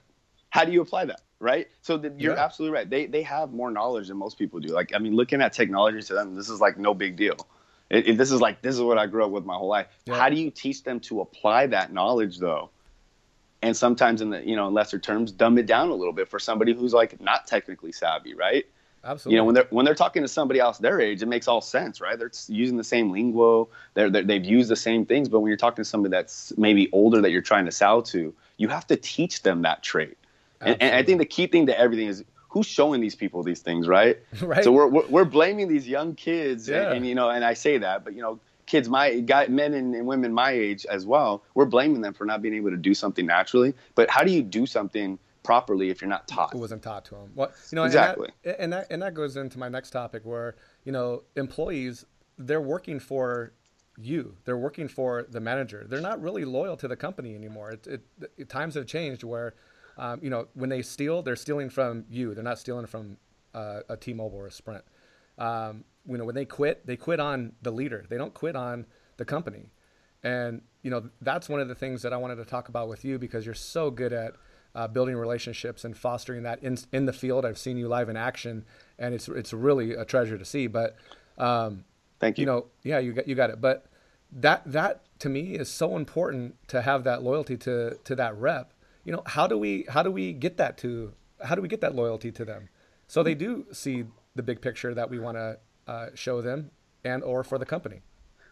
How 0.50 0.64
do 0.64 0.72
you 0.72 0.80
apply 0.80 1.06
that? 1.06 1.22
Right. 1.38 1.68
So 1.80 1.96
the, 1.96 2.12
you're 2.18 2.34
yeah. 2.34 2.44
absolutely 2.44 2.76
right. 2.76 2.90
They, 2.90 3.06
they 3.06 3.22
have 3.22 3.52
more 3.52 3.70
knowledge 3.70 4.08
than 4.08 4.16
most 4.16 4.38
people 4.38 4.60
do. 4.60 4.68
Like, 4.68 4.92
I 4.94 4.98
mean, 4.98 5.14
looking 5.14 5.40
at 5.40 5.52
technology 5.52 6.02
to 6.02 6.14
them, 6.14 6.34
this 6.34 6.48
is 6.48 6.60
like 6.60 6.78
no 6.78 6.92
big 6.92 7.16
deal. 7.16 7.36
It, 7.88 8.08
it, 8.08 8.18
this 8.18 8.30
is 8.30 8.40
like, 8.40 8.60
this 8.62 8.74
is 8.74 8.82
what 8.82 8.98
I 8.98 9.06
grew 9.06 9.24
up 9.24 9.30
with 9.30 9.44
my 9.44 9.54
whole 9.54 9.68
life. 9.68 9.86
Yeah. 10.06 10.16
How 10.16 10.28
do 10.28 10.36
you 10.36 10.50
teach 10.50 10.84
them 10.84 11.00
to 11.00 11.20
apply 11.20 11.68
that 11.68 11.92
knowledge 11.92 12.38
though? 12.38 12.70
And 13.62 13.76
sometimes 13.76 14.22
in 14.22 14.30
the, 14.30 14.46
you 14.46 14.56
know, 14.56 14.68
lesser 14.68 14.98
terms, 14.98 15.32
dumb 15.32 15.58
it 15.58 15.66
down 15.66 15.90
a 15.90 15.94
little 15.94 16.12
bit 16.12 16.28
for 16.28 16.38
somebody 16.38 16.74
who's 16.74 16.92
like 16.92 17.20
not 17.20 17.46
technically 17.46 17.92
savvy, 17.92 18.34
right? 18.34 18.64
Absolutely. 19.02 19.34
You 19.34 19.40
know, 19.40 19.44
when 19.44 19.54
they're 19.54 19.66
when 19.70 19.84
they're 19.84 19.94
talking 19.94 20.22
to 20.22 20.28
somebody 20.28 20.60
else 20.60 20.78
their 20.78 21.00
age, 21.00 21.22
it 21.22 21.26
makes 21.26 21.48
all 21.48 21.60
sense, 21.60 22.00
right? 22.00 22.18
They're 22.18 22.30
using 22.48 22.76
the 22.76 22.84
same 22.84 23.10
lingo. 23.10 23.68
They're, 23.94 24.10
they 24.10 24.34
have 24.34 24.44
used 24.44 24.68
the 24.68 24.76
same 24.76 25.06
things. 25.06 25.28
But 25.28 25.40
when 25.40 25.48
you're 25.48 25.56
talking 25.56 25.82
to 25.82 25.88
somebody 25.88 26.10
that's 26.10 26.52
maybe 26.58 26.88
older 26.92 27.20
that 27.22 27.30
you're 27.30 27.40
trying 27.40 27.64
to 27.64 27.72
sell 27.72 28.02
to, 28.02 28.34
you 28.58 28.68
have 28.68 28.86
to 28.88 28.96
teach 28.96 29.42
them 29.42 29.62
that 29.62 29.82
trait. 29.82 30.18
And, 30.60 30.76
and, 30.82 30.94
I 30.94 31.02
think 31.02 31.18
the 31.18 31.24
key 31.24 31.46
thing 31.46 31.66
to 31.66 31.78
everything 31.78 32.08
is 32.08 32.22
who's 32.50 32.66
showing 32.66 33.00
these 33.00 33.14
people 33.14 33.42
these 33.42 33.60
things, 33.60 33.88
right? 33.88 34.18
right. 34.42 34.62
So 34.62 34.72
we're, 34.72 34.88
we're, 34.88 35.06
we're 35.06 35.24
blaming 35.24 35.68
these 35.68 35.88
young 35.88 36.14
kids, 36.14 36.68
yeah. 36.68 36.82
and, 36.82 36.98
and, 36.98 37.06
you 37.06 37.14
know, 37.14 37.30
and 37.30 37.44
I 37.44 37.54
say 37.54 37.78
that, 37.78 38.04
but 38.04 38.14
you 38.14 38.20
know, 38.20 38.38
kids 38.66 38.88
my 38.88 39.20
guy, 39.20 39.46
men 39.46 39.74
and, 39.74 39.94
and 39.94 40.06
women 40.06 40.34
my 40.34 40.50
age 40.50 40.84
as 40.86 41.06
well, 41.06 41.42
we're 41.54 41.64
blaming 41.64 42.02
them 42.02 42.12
for 42.12 42.24
not 42.24 42.42
being 42.42 42.54
able 42.54 42.70
to 42.70 42.76
do 42.76 42.94
something 42.94 43.26
naturally. 43.26 43.74
But 43.94 44.10
how 44.10 44.22
do 44.22 44.30
you 44.30 44.42
do 44.42 44.66
something? 44.66 45.18
Properly 45.42 45.90
if 45.90 46.00
you're 46.00 46.10
not 46.10 46.28
taught. 46.28 46.54
It 46.54 46.58
wasn't 46.58 46.82
taught 46.82 47.04
to 47.06 47.16
them. 47.16 47.30
What 47.34 47.54
you 47.70 47.76
know, 47.76 47.84
exactly. 47.84 48.28
And 48.44 48.54
that, 48.54 48.60
and 48.60 48.72
that 48.72 48.86
and 48.90 49.02
that 49.02 49.14
goes 49.14 49.36
into 49.36 49.58
my 49.58 49.68
next 49.68 49.90
topic, 49.90 50.24
where 50.24 50.56
you 50.84 50.92
know 50.92 51.22
employees 51.36 52.04
they're 52.38 52.60
working 52.60 52.98
for 52.98 53.52
you. 53.98 54.36
They're 54.44 54.56
working 54.56 54.88
for 54.88 55.26
the 55.28 55.40
manager. 55.40 55.86
They're 55.88 56.00
not 56.00 56.20
really 56.20 56.44
loyal 56.44 56.76
to 56.78 56.88
the 56.88 56.96
company 56.96 57.34
anymore. 57.34 57.72
It, 57.72 57.86
it, 57.86 58.02
it 58.36 58.48
times 58.48 58.74
have 58.74 58.86
changed 58.86 59.24
where, 59.24 59.54
um, 59.98 60.20
you 60.22 60.30
know, 60.30 60.48
when 60.54 60.70
they 60.70 60.82
steal, 60.82 61.22
they're 61.22 61.36
stealing 61.36 61.68
from 61.68 62.04
you. 62.08 62.34
They're 62.34 62.44
not 62.44 62.58
stealing 62.58 62.86
from 62.86 63.18
uh, 63.54 63.80
a 63.88 63.96
T-Mobile 63.96 64.38
or 64.38 64.46
a 64.46 64.50
Sprint. 64.50 64.84
Um, 65.38 65.84
you 66.06 66.16
know, 66.16 66.24
when 66.24 66.34
they 66.34 66.44
quit, 66.44 66.86
they 66.86 66.96
quit 66.96 67.20
on 67.20 67.52
the 67.62 67.70
leader. 67.70 68.04
They 68.08 68.16
don't 68.16 68.34
quit 68.34 68.56
on 68.56 68.86
the 69.16 69.24
company. 69.24 69.70
And 70.22 70.62
you 70.82 70.90
know, 70.90 71.10
that's 71.20 71.48
one 71.48 71.60
of 71.60 71.68
the 71.68 71.74
things 71.74 72.02
that 72.02 72.12
I 72.12 72.16
wanted 72.16 72.36
to 72.36 72.44
talk 72.44 72.68
about 72.68 72.88
with 72.88 73.04
you 73.04 73.18
because 73.18 73.44
you're 73.44 73.54
so 73.54 73.90
good 73.90 74.12
at 74.12 74.34
uh, 74.74 74.88
building 74.88 75.16
relationships 75.16 75.84
and 75.84 75.96
fostering 75.96 76.42
that 76.44 76.62
in 76.62 76.78
in 76.92 77.06
the 77.06 77.12
field. 77.12 77.44
I've 77.44 77.58
seen 77.58 77.76
you 77.76 77.88
live 77.88 78.08
in 78.08 78.16
action, 78.16 78.64
and 78.98 79.14
it's 79.14 79.28
it's 79.28 79.52
really 79.52 79.94
a 79.94 80.04
treasure 80.04 80.38
to 80.38 80.44
see. 80.44 80.66
But 80.66 80.96
um, 81.38 81.84
thank 82.18 82.38
you. 82.38 82.42
You 82.42 82.46
know, 82.46 82.66
yeah, 82.82 82.98
you 82.98 83.12
got 83.12 83.28
you 83.28 83.34
got 83.34 83.50
it. 83.50 83.60
But 83.60 83.86
that 84.32 84.62
that 84.66 85.02
to 85.20 85.28
me 85.28 85.54
is 85.54 85.68
so 85.68 85.96
important 85.96 86.56
to 86.68 86.82
have 86.82 87.04
that 87.04 87.22
loyalty 87.22 87.56
to 87.58 87.96
to 88.04 88.14
that 88.16 88.36
rep. 88.36 88.72
You 89.04 89.12
know, 89.12 89.22
how 89.26 89.46
do 89.46 89.58
we 89.58 89.86
how 89.88 90.02
do 90.02 90.10
we 90.10 90.32
get 90.32 90.56
that 90.58 90.76
to 90.78 91.12
how 91.42 91.54
do 91.54 91.62
we 91.62 91.68
get 91.68 91.80
that 91.80 91.94
loyalty 91.94 92.30
to 92.32 92.44
them 92.44 92.68
so 93.10 93.24
they 93.24 93.34
do 93.34 93.66
see 93.72 94.04
the 94.36 94.42
big 94.44 94.60
picture 94.60 94.94
that 94.94 95.10
we 95.10 95.18
want 95.18 95.36
to 95.36 95.58
uh, 95.88 96.06
show 96.14 96.40
them 96.40 96.70
and 97.02 97.24
or 97.24 97.42
for 97.42 97.58
the 97.58 97.66
company. 97.66 98.02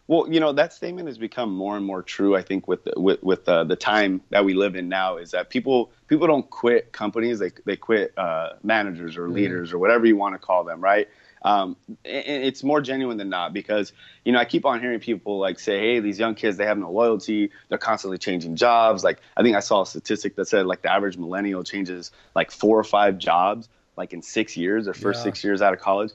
Well, 0.09 0.25
you 0.27 0.39
know 0.39 0.53
that 0.53 0.73
statement 0.73 1.07
has 1.07 1.19
become 1.19 1.53
more 1.53 1.77
and 1.77 1.85
more 1.85 2.01
true. 2.01 2.35
I 2.35 2.41
think 2.41 2.67
with 2.67 2.83
the, 2.83 2.99
with 2.99 3.21
with 3.21 3.47
uh, 3.47 3.65
the 3.65 3.75
time 3.75 4.21
that 4.31 4.43
we 4.43 4.55
live 4.55 4.75
in 4.75 4.89
now 4.89 5.17
is 5.17 5.29
that 5.31 5.51
people 5.51 5.91
people 6.07 6.25
don't 6.25 6.49
quit 6.49 6.91
companies; 6.91 7.37
they 7.37 7.51
they 7.65 7.75
quit 7.75 8.17
uh, 8.17 8.53
managers 8.63 9.17
or 9.17 9.25
mm-hmm. 9.25 9.33
leaders 9.33 9.71
or 9.71 9.77
whatever 9.77 10.07
you 10.07 10.17
want 10.17 10.33
to 10.33 10.39
call 10.39 10.63
them, 10.63 10.81
right? 10.81 11.07
Um, 11.43 11.77
it's 12.03 12.63
more 12.63 12.81
genuine 12.81 13.17
than 13.17 13.29
not 13.29 13.53
because 13.53 13.93
you 14.25 14.31
know 14.31 14.39
I 14.39 14.45
keep 14.45 14.65
on 14.65 14.81
hearing 14.81 14.99
people 14.99 15.37
like 15.37 15.59
say, 15.59 15.77
"Hey, 15.79 15.99
these 15.99 16.17
young 16.17 16.33
kids 16.33 16.57
they 16.57 16.65
have 16.65 16.79
no 16.79 16.91
loyalty. 16.91 17.51
They're 17.67 17.77
constantly 17.77 18.17
changing 18.17 18.55
jobs." 18.55 19.03
Like 19.03 19.19
I 19.37 19.43
think 19.43 19.55
I 19.55 19.59
saw 19.59 19.83
a 19.83 19.85
statistic 19.85 20.35
that 20.37 20.47
said 20.47 20.65
like 20.65 20.81
the 20.81 20.91
average 20.91 21.17
millennial 21.17 21.63
changes 21.63 22.09
like 22.33 22.49
four 22.49 22.79
or 22.79 22.83
five 22.83 23.19
jobs 23.19 23.69
like 23.99 24.13
in 24.13 24.21
six 24.21 24.55
years, 24.57 24.85
their 24.85 24.93
first 24.93 25.19
yeah. 25.19 25.25
six 25.25 25.43
years 25.43 25.61
out 25.61 25.73
of 25.73 25.79
college 25.79 26.11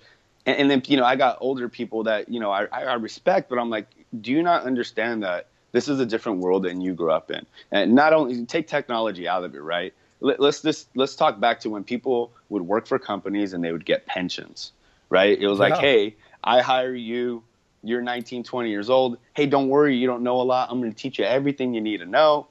and, 0.46 0.58
and, 0.58 0.70
then 0.70 0.82
you 0.86 0.96
know 0.96 1.04
I 1.04 1.16
got 1.16 1.38
older 1.40 1.68
people 1.68 2.04
that 2.04 2.28
you 2.28 2.40
know 2.40 2.50
I, 2.50 2.64
I 2.64 2.94
respect, 2.94 3.48
but 3.48 3.58
I'm 3.58 3.70
like, 3.70 3.86
do 4.20 4.30
you 4.30 4.42
not 4.42 4.64
understand 4.64 5.22
that 5.22 5.46
this 5.72 5.88
is 5.88 6.00
a 6.00 6.06
different 6.06 6.38
world 6.38 6.64
than 6.64 6.80
you 6.80 6.94
grew 6.94 7.10
up 7.10 7.30
in? 7.30 7.46
And 7.70 7.94
not 7.94 8.12
only 8.12 8.44
take 8.46 8.68
technology 8.68 9.26
out 9.28 9.44
of 9.44 9.54
it, 9.54 9.60
right? 9.60 9.92
Let, 10.20 10.40
let's 10.40 10.62
just 10.62 10.88
let's 10.94 11.16
talk 11.16 11.40
back 11.40 11.60
to 11.60 11.70
when 11.70 11.84
people 11.84 12.30
would 12.48 12.62
work 12.62 12.86
for 12.86 12.98
companies 12.98 13.52
and 13.52 13.64
they 13.64 13.72
would 13.72 13.84
get 13.84 14.06
pensions, 14.06 14.72
right? 15.08 15.38
It 15.38 15.46
was 15.46 15.58
yeah. 15.58 15.68
like, 15.68 15.80
hey, 15.80 16.16
I 16.42 16.60
hire 16.60 16.94
you. 16.94 17.42
You're 17.82 18.00
19, 18.00 18.44
20 18.44 18.70
years 18.70 18.88
old. 18.88 19.18
Hey, 19.34 19.44
don't 19.44 19.68
worry, 19.68 19.94
you 19.94 20.06
don't 20.06 20.22
know 20.22 20.40
a 20.40 20.42
lot. 20.42 20.70
I'm 20.70 20.80
going 20.80 20.90
to 20.90 20.96
teach 20.96 21.18
you 21.18 21.26
everything 21.26 21.74
you 21.74 21.82
need 21.82 21.98
to 21.98 22.06
know. 22.06 22.46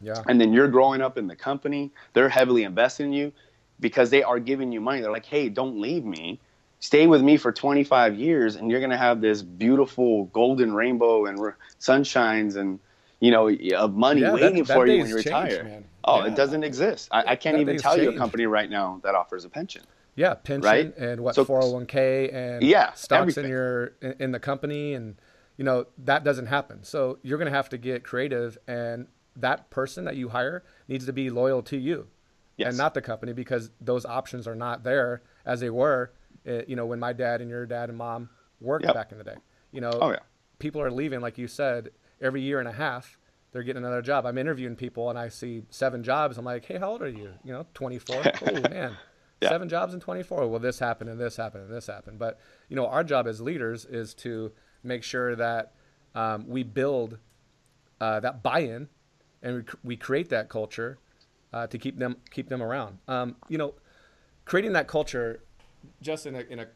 Yeah. 0.00 0.22
And 0.28 0.40
then 0.40 0.52
you're 0.52 0.68
growing 0.68 1.00
up 1.00 1.18
in 1.18 1.26
the 1.26 1.34
company. 1.34 1.90
They're 2.12 2.28
heavily 2.28 2.62
invested 2.62 3.04
in 3.04 3.12
you 3.12 3.32
because 3.80 4.10
they 4.10 4.22
are 4.22 4.38
giving 4.38 4.70
you 4.70 4.80
money. 4.80 5.00
They're 5.00 5.10
like, 5.10 5.26
hey, 5.26 5.48
don't 5.48 5.80
leave 5.80 6.04
me 6.04 6.38
stay 6.80 7.06
with 7.06 7.22
me 7.22 7.36
for 7.36 7.52
25 7.52 8.16
years 8.16 8.56
and 8.56 8.70
you're 8.70 8.80
going 8.80 8.90
to 8.90 8.96
have 8.96 9.20
this 9.20 9.42
beautiful 9.42 10.24
golden 10.26 10.74
rainbow 10.74 11.26
and 11.26 11.38
sunshines 11.80 12.56
and 12.56 12.78
you 13.20 13.30
know 13.30 13.48
of 13.76 13.94
money 13.94 14.20
yeah, 14.20 14.32
waiting 14.32 14.58
that, 14.58 14.66
that 14.66 14.74
for 14.74 14.86
you 14.86 14.98
when 14.98 15.08
you 15.08 15.16
retire 15.16 15.82
oh 16.04 16.20
yeah. 16.20 16.26
it 16.26 16.36
doesn't 16.36 16.64
exist 16.64 17.08
i, 17.12 17.32
I 17.32 17.36
can't 17.36 17.56
that 17.56 17.62
even 17.62 17.78
tell 17.78 17.96
changed. 17.96 18.10
you 18.10 18.16
a 18.16 18.18
company 18.18 18.46
right 18.46 18.68
now 18.68 19.00
that 19.04 19.14
offers 19.14 19.44
a 19.44 19.48
pension 19.48 19.82
yeah 20.16 20.34
pension 20.34 20.62
right? 20.62 20.96
and 20.96 21.22
what 21.22 21.34
so, 21.34 21.44
401k 21.44 22.34
and 22.34 22.62
yeah, 22.62 22.92
stocks 22.92 23.20
everything. 23.20 23.44
in 23.44 23.50
your 23.50 23.86
in, 24.02 24.14
in 24.20 24.32
the 24.32 24.40
company 24.40 24.94
and 24.94 25.16
you 25.56 25.64
know 25.64 25.86
that 25.98 26.24
doesn't 26.24 26.46
happen 26.46 26.84
so 26.84 27.18
you're 27.22 27.38
going 27.38 27.50
to 27.50 27.56
have 27.56 27.70
to 27.70 27.78
get 27.78 28.04
creative 28.04 28.58
and 28.68 29.06
that 29.34 29.70
person 29.70 30.04
that 30.04 30.16
you 30.16 30.30
hire 30.30 30.62
needs 30.88 31.06
to 31.06 31.12
be 31.12 31.30
loyal 31.30 31.62
to 31.62 31.76
you 31.76 32.06
yes. 32.56 32.68
and 32.68 32.78
not 32.78 32.94
the 32.94 33.02
company 33.02 33.32
because 33.32 33.70
those 33.80 34.04
options 34.04 34.46
are 34.46 34.54
not 34.54 34.82
there 34.82 35.22
as 35.44 35.60
they 35.60 35.70
were 35.70 36.12
it, 36.46 36.62
uh, 36.62 36.64
you 36.66 36.76
know, 36.76 36.86
when 36.86 36.98
my 36.98 37.12
dad 37.12 37.40
and 37.40 37.50
your 37.50 37.66
dad 37.66 37.88
and 37.88 37.98
mom 37.98 38.30
worked 38.60 38.84
yep. 38.84 38.94
back 38.94 39.12
in 39.12 39.18
the 39.18 39.24
day. 39.24 39.36
You 39.72 39.80
know, 39.80 39.90
oh, 40.00 40.10
yeah. 40.10 40.20
people 40.58 40.80
are 40.80 40.90
leaving, 40.90 41.20
like 41.20 41.38
you 41.38 41.48
said, 41.48 41.90
every 42.20 42.40
year 42.40 42.58
and 42.58 42.68
a 42.68 42.72
half. 42.72 43.18
They're 43.52 43.62
getting 43.62 43.84
another 43.84 44.02
job. 44.02 44.26
I'm 44.26 44.38
interviewing 44.38 44.76
people 44.76 45.08
and 45.08 45.18
I 45.18 45.28
see 45.28 45.62
seven 45.70 46.02
jobs. 46.02 46.36
I'm 46.36 46.44
like, 46.44 46.64
hey, 46.66 46.78
how 46.78 46.90
old 46.90 47.02
are 47.02 47.08
you? 47.08 47.30
You 47.42 47.52
know, 47.52 47.66
24. 47.74 48.16
oh 48.42 48.52
man, 48.68 48.96
yeah. 49.40 49.48
seven 49.48 49.68
jobs 49.68 49.94
in 49.94 50.00
24. 50.00 50.46
Well, 50.48 50.60
this 50.60 50.78
happened 50.78 51.10
and 51.10 51.18
this 51.18 51.36
happened 51.36 51.64
and 51.64 51.74
this 51.74 51.86
happened. 51.86 52.18
But 52.18 52.38
you 52.68 52.76
know, 52.76 52.86
our 52.86 53.02
job 53.02 53.26
as 53.26 53.40
leaders 53.40 53.86
is 53.86 54.14
to 54.14 54.52
make 54.82 55.02
sure 55.02 55.36
that 55.36 55.72
um, 56.14 56.46
we 56.48 56.64
build 56.64 57.18
uh, 58.00 58.20
that 58.20 58.42
buy-in 58.42 58.88
and 59.42 59.56
we, 59.56 59.62
we 59.84 59.96
create 59.96 60.28
that 60.30 60.50
culture 60.50 60.98
uh, 61.52 61.66
to 61.66 61.78
keep 61.78 61.98
them 61.98 62.16
keep 62.30 62.48
them 62.48 62.62
around. 62.62 62.98
Um, 63.08 63.36
you 63.48 63.56
know, 63.56 63.74
creating 64.44 64.74
that 64.74 64.86
culture 64.86 65.40
just 66.00 66.26
in 66.26 66.34
a, 66.34 66.40
in 66.40 66.58
a 66.58 66.66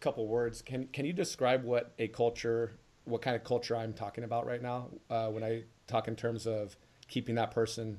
couple 0.00 0.26
words, 0.26 0.62
can 0.62 0.86
can 0.88 1.04
you 1.04 1.12
describe 1.12 1.64
what 1.64 1.92
a 1.98 2.08
culture, 2.08 2.78
what 3.04 3.22
kind 3.22 3.36
of 3.36 3.44
culture 3.44 3.76
I'm 3.76 3.92
talking 3.92 4.24
about 4.24 4.46
right 4.46 4.62
now 4.62 4.88
uh, 5.10 5.28
when 5.28 5.44
I 5.44 5.64
talk 5.86 6.08
in 6.08 6.16
terms 6.16 6.46
of 6.46 6.76
keeping 7.08 7.34
that 7.36 7.50
person 7.50 7.98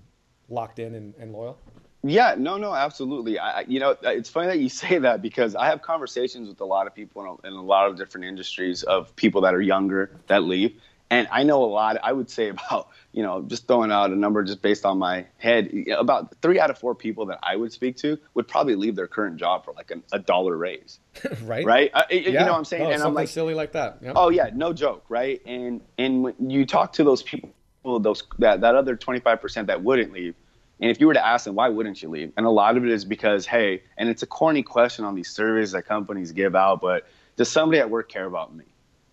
locked 0.50 0.80
in 0.80 0.96
and, 0.96 1.14
and 1.20 1.32
loyal? 1.32 1.58
Yeah, 2.04 2.36
no, 2.38 2.58
no, 2.58 2.74
absolutely. 2.74 3.40
I, 3.40 3.62
you 3.62 3.80
know, 3.80 3.96
it's 4.04 4.30
funny 4.30 4.48
that 4.48 4.60
you 4.60 4.70
say 4.84 5.00
that 5.00 5.22
because 5.22 5.56
I 5.56 5.68
have 5.68 5.82
conversations 5.82 6.48
with 6.48 6.62
a 6.62 6.66
lot 6.66 6.88
of 6.88 6.96
people 6.96 7.22
in 7.24 7.28
a, 7.28 7.48
in 7.48 7.54
a 7.54 7.64
lot 7.64 7.90
of 7.90 7.98
different 7.98 8.26
industries 8.26 8.84
of 8.84 9.16
people 9.16 9.42
that 9.42 9.54
are 9.54 9.62
younger 9.62 10.12
that 10.28 10.44
leave, 10.44 10.80
and 11.10 11.28
I 11.32 11.44
know 11.44 11.64
a 11.64 11.66
lot. 11.66 11.98
I 12.04 12.12
would 12.12 12.30
say 12.30 12.50
about 12.50 12.90
you 13.12 13.24
know 13.24 13.42
just 13.44 13.68
throwing 13.68 13.92
out 13.92 14.12
a 14.12 14.16
number 14.16 14.44
just 14.44 14.62
based 14.62 14.86
on 14.86 14.98
my 14.98 15.26
head, 15.38 15.72
about 15.98 16.36
three 16.42 16.60
out 16.60 16.70
of 16.70 16.78
four 16.78 16.96
people 16.96 17.26
that 17.28 17.40
I 17.44 17.56
would 17.56 17.72
speak 17.72 17.98
to 17.98 18.18
would 18.34 18.48
probably 18.48 18.76
leave 18.76 18.96
their 18.96 19.08
current 19.08 19.38
job 19.38 19.66
for 19.66 19.74
like 19.74 19.92
a, 19.92 20.16
a 20.16 20.20
dollar 20.20 20.58
raise. 20.58 21.00
right. 21.44 21.66
Right. 21.66 21.92
Uh, 21.94 22.04
yeah. 22.10 22.18
You 22.18 22.32
know 22.34 22.46
what 22.48 22.58
I'm 22.58 22.66
saying? 22.66 22.88
Oh, 22.88 22.92
and 22.92 23.02
I'm 23.02 23.14
like 23.14 23.30
silly 23.30 23.54
like 23.54 23.72
that. 23.74 24.00
Yep. 24.02 24.14
Oh 24.16 24.30
yeah, 24.30 24.50
no 24.54 24.74
joke. 24.74 25.06
Right. 25.10 25.42
And 25.46 25.82
and 25.98 26.24
when 26.24 26.50
you 26.50 26.66
talk 26.66 26.94
to 26.94 27.04
those 27.04 27.24
people, 27.24 27.52
those 27.84 28.24
that 28.40 28.62
that 28.62 28.76
other 28.76 28.96
25 28.96 29.42
percent 29.42 29.68
that 29.68 29.84
wouldn't 29.84 30.12
leave. 30.12 30.36
And 30.80 30.92
if 30.92 31.00
you 31.00 31.08
were 31.08 31.16
to 31.16 31.26
ask 31.26 31.46
them, 31.46 31.56
why 31.56 31.70
wouldn't 31.70 32.04
you 32.04 32.10
leave? 32.10 32.32
And 32.38 32.46
a 32.46 32.52
lot 32.52 32.78
of 32.78 32.86
it 32.86 32.92
is 32.92 33.04
because, 33.04 33.48
hey, 33.48 33.82
and 33.98 34.10
it's 34.10 34.22
a 34.22 34.28
corny 34.28 34.62
question 34.62 35.06
on 35.06 35.16
these 35.16 35.28
surveys 35.28 35.72
that 35.72 35.88
companies 35.88 36.32
give 36.32 36.56
out, 36.56 36.82
but 36.82 37.08
does 37.36 37.50
somebody 37.50 37.80
at 37.80 37.90
work 37.90 38.10
care 38.10 38.26
about 38.26 38.54
me? 38.54 38.66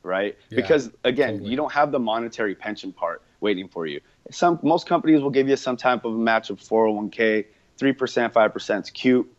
Right? 0.05 0.37
Yeah, 0.51 0.57
because 0.57 0.91
again, 1.05 1.35
totally. 1.35 1.51
you 1.51 1.57
don't 1.57 1.73
have 1.73 1.93
the 1.93 1.99
monetary 1.99 2.55
pension 2.55 2.93
part 2.93 3.23
waiting 3.41 3.69
for 3.69 3.87
you. 3.87 4.01
Some 4.31 4.59
most 4.63 4.87
companies 4.87 5.21
will 5.21 5.31
give 5.31 5.49
you 5.49 5.57
some 5.57 5.77
type 5.77 6.05
of 6.05 6.15
a 6.15 6.19
match 6.19 6.51
of 6.51 6.61
401k, 6.61 7.47
three 7.77 7.93
percent, 7.93 8.33
five 8.33 8.53
percent 8.53 8.87
is 8.87 8.91
cute. 8.91 9.31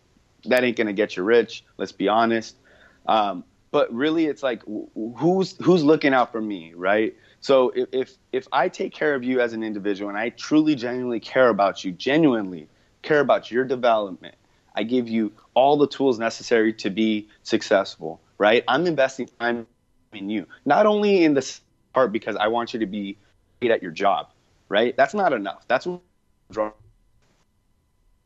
That 0.46 0.64
ain't 0.64 0.78
gonna 0.78 0.94
get 0.94 1.16
you 1.16 1.24
rich. 1.24 1.64
Let's 1.78 1.92
be 1.92 2.08
honest. 2.08 2.56
Um, 3.08 3.44
but 3.72 3.94
really, 3.94 4.26
it's 4.26 4.44
like 4.44 4.64
who's 5.18 5.56
who's 5.62 5.84
looking 5.84 6.14
out 6.14 6.32
for 6.32 6.42
me, 6.42 6.74
right? 6.76 7.16
So 7.42 7.72
if, 7.76 7.90
if 7.92 8.12
if 8.32 8.48
I 8.52 8.70
take 8.70 8.94
care 8.94 9.16
of 9.16 9.24
you 9.24 9.42
as 9.42 9.54
an 9.54 9.64
individual 9.64 10.10
and 10.10 10.18
I 10.18 10.30
truly, 10.30 10.76
genuinely 10.76 11.20
care 11.20 11.50
about 11.50 11.84
you, 11.84 11.92
genuinely 11.92 12.70
care 13.02 13.20
about 13.20 13.52
your 13.52 13.66
development, 13.66 14.36
I 14.76 14.84
give 14.84 15.08
you 15.08 15.32
all 15.54 15.78
the 15.78 15.88
tools 15.88 16.20
necessary 16.20 16.74
to 16.74 16.90
be 16.90 17.28
successful, 17.44 18.22
right? 18.38 18.64
I'm 18.68 18.88
investing 18.88 19.30
time 19.40 19.68
in 20.16 20.30
you. 20.30 20.46
Not 20.66 20.86
only 20.86 21.24
in 21.24 21.34
this 21.34 21.62
part 21.94 22.12
because 22.12 22.36
I 22.36 22.48
want 22.48 22.74
you 22.74 22.80
to 22.80 22.86
be 22.86 23.18
great 23.60 23.72
at 23.72 23.82
your 23.82 23.92
job, 23.92 24.30
right? 24.70 24.96
That's 24.96 25.14
not 25.14 25.34
enough. 25.34 25.66
That's 25.68 25.88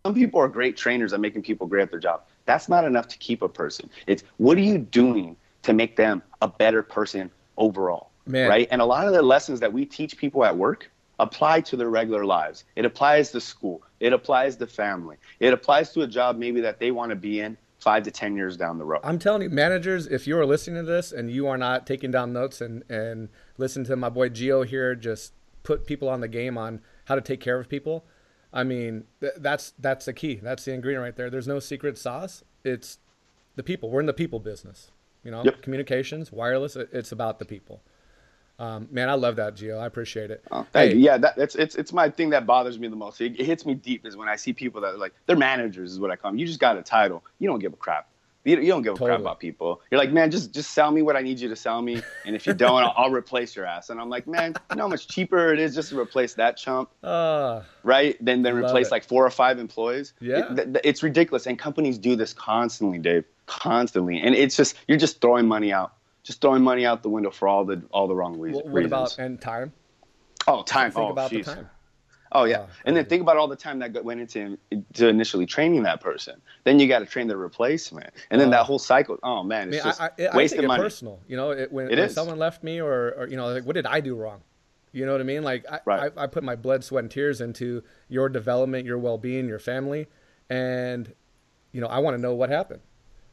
some 0.06 0.14
people 0.14 0.40
are 0.40 0.48
great 0.48 0.78
trainers 0.78 1.14
at 1.14 1.20
making 1.20 1.44
people 1.44 1.68
great 1.68 1.84
at 1.84 1.92
their 1.92 2.00
job. 2.00 2.24
That's 2.46 2.70
not 2.70 2.86
enough 2.86 3.08
to 3.10 3.18
keep 3.18 3.42
a 3.42 3.50
person. 3.50 3.90
It's 4.08 4.24
what 4.38 4.58
are 4.58 4.62
you 4.62 4.78
doing 4.78 5.36
to 5.64 5.74
make 5.74 5.96
them 5.96 6.22
a 6.42 6.48
better 6.48 6.82
person 6.82 7.30
overall, 7.58 8.12
Man. 8.26 8.50
right? 8.50 8.68
And 8.72 8.82
a 8.82 8.86
lot 8.86 9.08
of 9.08 9.14
the 9.14 9.22
lessons 9.22 9.60
that 9.60 9.72
we 9.72 9.86
teach 9.86 10.18
people 10.18 10.44
at 10.46 10.58
work 10.58 10.90
apply 11.20 11.62
to 11.62 11.76
their 11.76 11.90
regular 11.90 12.26
lives. 12.26 12.64
It 12.76 12.86
applies 12.86 13.32
to 13.32 13.42
school. 13.42 13.84
It 14.00 14.14
applies 14.14 14.56
to 14.58 14.68
family. 14.68 15.18
It 15.40 15.54
applies 15.54 15.92
to 15.94 16.02
a 16.02 16.08
job 16.08 16.38
maybe 16.38 16.62
that 16.62 16.80
they 16.80 16.92
want 16.92 17.10
to 17.10 17.16
be 17.16 17.42
in 17.42 17.58
five 17.80 18.04
to 18.04 18.12
ten 18.12 18.36
years 18.36 18.58
down 18.58 18.78
the 18.78 18.86
road. 18.86 19.02
I'm 19.04 19.20
telling 19.20 19.42
you, 19.42 19.50
managers, 19.50 20.08
if 20.08 20.28
you 20.28 20.38
are 20.38 20.46
listening 20.46 20.86
to 20.86 20.92
this 20.92 21.12
and 21.12 21.32
you 21.32 21.48
are 21.48 21.58
not 21.58 21.88
taking 21.88 22.12
down 22.12 22.34
notes 22.34 22.62
and 22.62 22.84
and 22.90 23.30
listen 23.58 23.84
to 23.86 23.96
my 23.96 24.10
boy 24.10 24.30
Gio 24.30 24.66
here, 24.66 24.96
just 24.96 25.34
put 25.64 25.86
people 25.86 26.10
on 26.10 26.22
the 26.22 26.28
game 26.28 26.58
on 26.58 26.82
how 27.06 27.16
to 27.16 27.22
take 27.22 27.40
care 27.40 27.60
of 27.60 27.70
people. 27.70 28.06
I 28.52 28.64
mean, 28.64 29.06
th- 29.22 29.34
that's 29.38 29.74
that's 29.80 30.06
the 30.06 30.14
key. 30.14 30.36
That's 30.36 30.66
the 30.66 30.74
ingredient 30.74 31.04
right 31.04 31.16
there. 31.16 31.30
There's 31.30 31.48
no 31.48 31.60
secret 31.60 31.98
sauce. 31.98 32.44
It's 32.64 33.00
the 33.56 33.64
people. 33.64 33.90
We're 33.90 34.00
in 34.02 34.06
the 34.06 34.14
people 34.14 34.40
business. 34.40 34.92
You 35.24 35.32
know, 35.32 35.44
yep. 35.44 35.62
communications, 35.62 36.32
wireless. 36.32 36.76
It's 36.76 37.12
about 37.12 37.40
the 37.40 37.46
people. 37.46 37.82
Um, 38.60 38.88
man, 38.92 39.10
I 39.10 39.14
love 39.14 39.38
that, 39.38 39.56
Gio. 39.56 39.80
I 39.80 39.86
appreciate 39.86 40.32
it. 40.32 40.44
Oh, 40.52 40.68
hey, 40.74 40.94
yeah, 40.94 41.18
that, 41.18 41.38
it's 41.38 41.56
it's 41.56 41.76
it's 41.76 41.94
my 41.94 42.10
thing 42.10 42.30
that 42.32 42.46
bothers 42.46 42.78
me 42.78 42.88
the 42.90 42.96
most. 42.96 43.22
It, 43.22 43.40
it, 43.40 43.46
hits 43.46 43.66
me 43.66 43.74
deep 43.74 44.06
is 44.06 44.18
when 44.18 44.28
I 44.28 44.36
see 44.36 44.52
people 44.52 44.82
that 44.82 44.96
are 44.96 44.98
like 44.98 45.14
they're 45.28 45.38
managers, 45.38 45.94
is 45.94 46.00
what 46.00 46.12
I 46.12 46.18
call 46.18 46.32
them. 46.32 46.40
You 46.40 46.46
just 46.46 46.60
got 46.60 46.78
a 46.78 46.82
title. 46.84 47.24
You 47.40 47.48
don't 47.48 47.60
give 47.60 47.72
a 47.74 47.78
crap. 47.78 48.10
You, 48.46 48.58
you 48.62 48.68
don't 48.70 48.82
give 48.84 48.94
a 48.94 48.96
Totally. 48.96 49.10
crap 49.10 49.20
about 49.20 49.40
people. 49.42 49.82
You're 49.92 50.00
like, 50.00 50.12
man, 50.12 50.32
just 50.32 50.54
just 50.54 50.72
sell 50.72 50.92
me 50.92 51.02
what 51.02 51.16
I 51.16 51.22
need 51.22 51.40
you 51.40 51.50
to 51.50 51.56
sell 51.56 51.82
me, 51.82 52.02
and 52.26 52.36
if 52.36 52.48
you 52.48 52.54
don't, 52.54 52.84
I'll, 52.84 52.94
I'll 52.98 53.12
replace 53.12 53.56
your 53.56 53.66
ass. 53.66 53.90
And 53.90 54.00
I'm 54.00 54.10
like, 54.10 54.28
man, 54.28 54.56
you 54.72 54.76
know 54.78 54.84
how 54.84 54.88
much 54.90 55.08
cheaper 55.08 55.54
it 55.54 55.60
is 55.60 55.76
just 55.76 55.90
to 55.90 56.00
replace 56.00 56.34
that 56.36 56.56
chump, 56.58 56.90
Uh, 57.04 57.62
right? 57.84 58.18
Then 58.20 58.42
then 58.42 58.56
replace 58.56 58.88
it. 58.88 58.92
like 58.92 59.04
four 59.04 59.26
or 59.26 59.30
five 59.30 59.60
employees. 59.60 60.14
Yeah. 60.20 60.40
It- 60.40 60.56
th- 60.56 60.68
th- 60.74 60.82
it's 60.86 61.04
ridiculous, 61.04 61.48
and 61.48 61.60
companies 61.60 61.98
do 61.98 62.16
this 62.16 62.34
constantly, 62.34 62.98
Dave, 62.98 63.26
constantly, 63.46 64.20
and 64.20 64.34
it's 64.36 64.56
just 64.56 64.76
you're 64.88 64.98
just 64.98 65.22
throwing 65.22 65.46
money 65.48 65.72
out, 65.74 65.94
just 66.24 66.42
throwing 66.42 66.62
money 66.64 66.86
out 66.86 67.04
the 67.04 67.10
window 67.10 67.32
for 67.32 67.48
all 67.48 67.66
the 67.66 67.82
all 67.92 68.08
the 68.08 68.16
wrong 68.16 68.40
reasons. 68.40 68.68
what, 68.70 68.86
about 68.86 69.18
and 69.18 69.40
time? 69.42 69.74
oh 70.48 70.64
time? 70.64 70.92
Think 70.92 71.08
oh, 71.08 71.12
about 71.12 71.32
the 71.32 71.44
time. 71.44 71.70
Oh 72.32 72.44
yeah, 72.44 72.60
Oh, 72.60 72.70
and 72.86 72.96
then 72.96 73.06
think 73.06 73.24
about 73.24 73.38
all 73.38 73.48
the 73.48 73.56
time 73.56 73.80
that 73.80 74.06
went 74.06 74.20
into 74.22 74.58
to 74.94 75.08
initially 75.08 75.48
training 75.48 75.84
that 75.84 76.00
person. 76.00 76.40
Then 76.64 76.80
you 76.80 76.88
got 76.88 77.00
to 77.00 77.08
train 77.08 77.28
the 77.28 77.36
replacement, 77.36 78.12
and 78.30 78.40
then 78.40 78.50
Oh. 78.50 78.52
that 78.52 78.66
whole 78.66 78.78
cycle. 78.78 79.18
Oh 79.24 79.42
man, 79.42 79.62
I 79.62 79.64
it's 79.64 79.72
mean, 79.72 79.84
just 79.84 80.02
I, 80.02 80.06
I, 80.06 80.38
I 80.38 80.48
take 80.48 80.68
money. 80.68 80.84
personal. 80.84 81.20
You 81.28 81.38
know, 81.38 81.52
it, 81.52 81.72
when, 81.72 81.90
It 81.90 81.98
when 81.98 82.10
someone 82.12 82.38
left 82.38 82.64
me, 82.64 82.80
or, 82.80 83.16
or 83.18 83.28
you 83.28 83.36
know, 83.36 83.52
like, 83.52 83.66
what 83.66 83.74
did 83.74 83.88
I 83.88 84.00
do 84.00 84.16
wrong? 84.16 84.42
You 84.92 85.06
know 85.08 85.12
what 85.12 85.22
I 85.22 85.24
mean? 85.24 85.44
Like, 85.44 85.66
I, 85.72 85.80
Right. 85.86 86.12
I, 86.16 86.24
I 86.24 86.28
put 86.28 86.44
my 86.44 86.56
blood, 86.56 86.84
sweat, 86.84 87.04
and 87.04 87.12
tears 87.12 87.42
into 87.42 87.84
your 88.10 88.30
development, 88.30 88.86
your 88.86 88.98
well-being, 89.00 89.48
your 89.48 89.60
family, 89.60 90.08
and 90.52 91.14
you 91.72 91.82
know, 91.82 91.88
I 91.88 91.98
want 92.00 92.16
to 92.16 92.22
know 92.22 92.34
what 92.36 92.50
happened. 92.50 92.82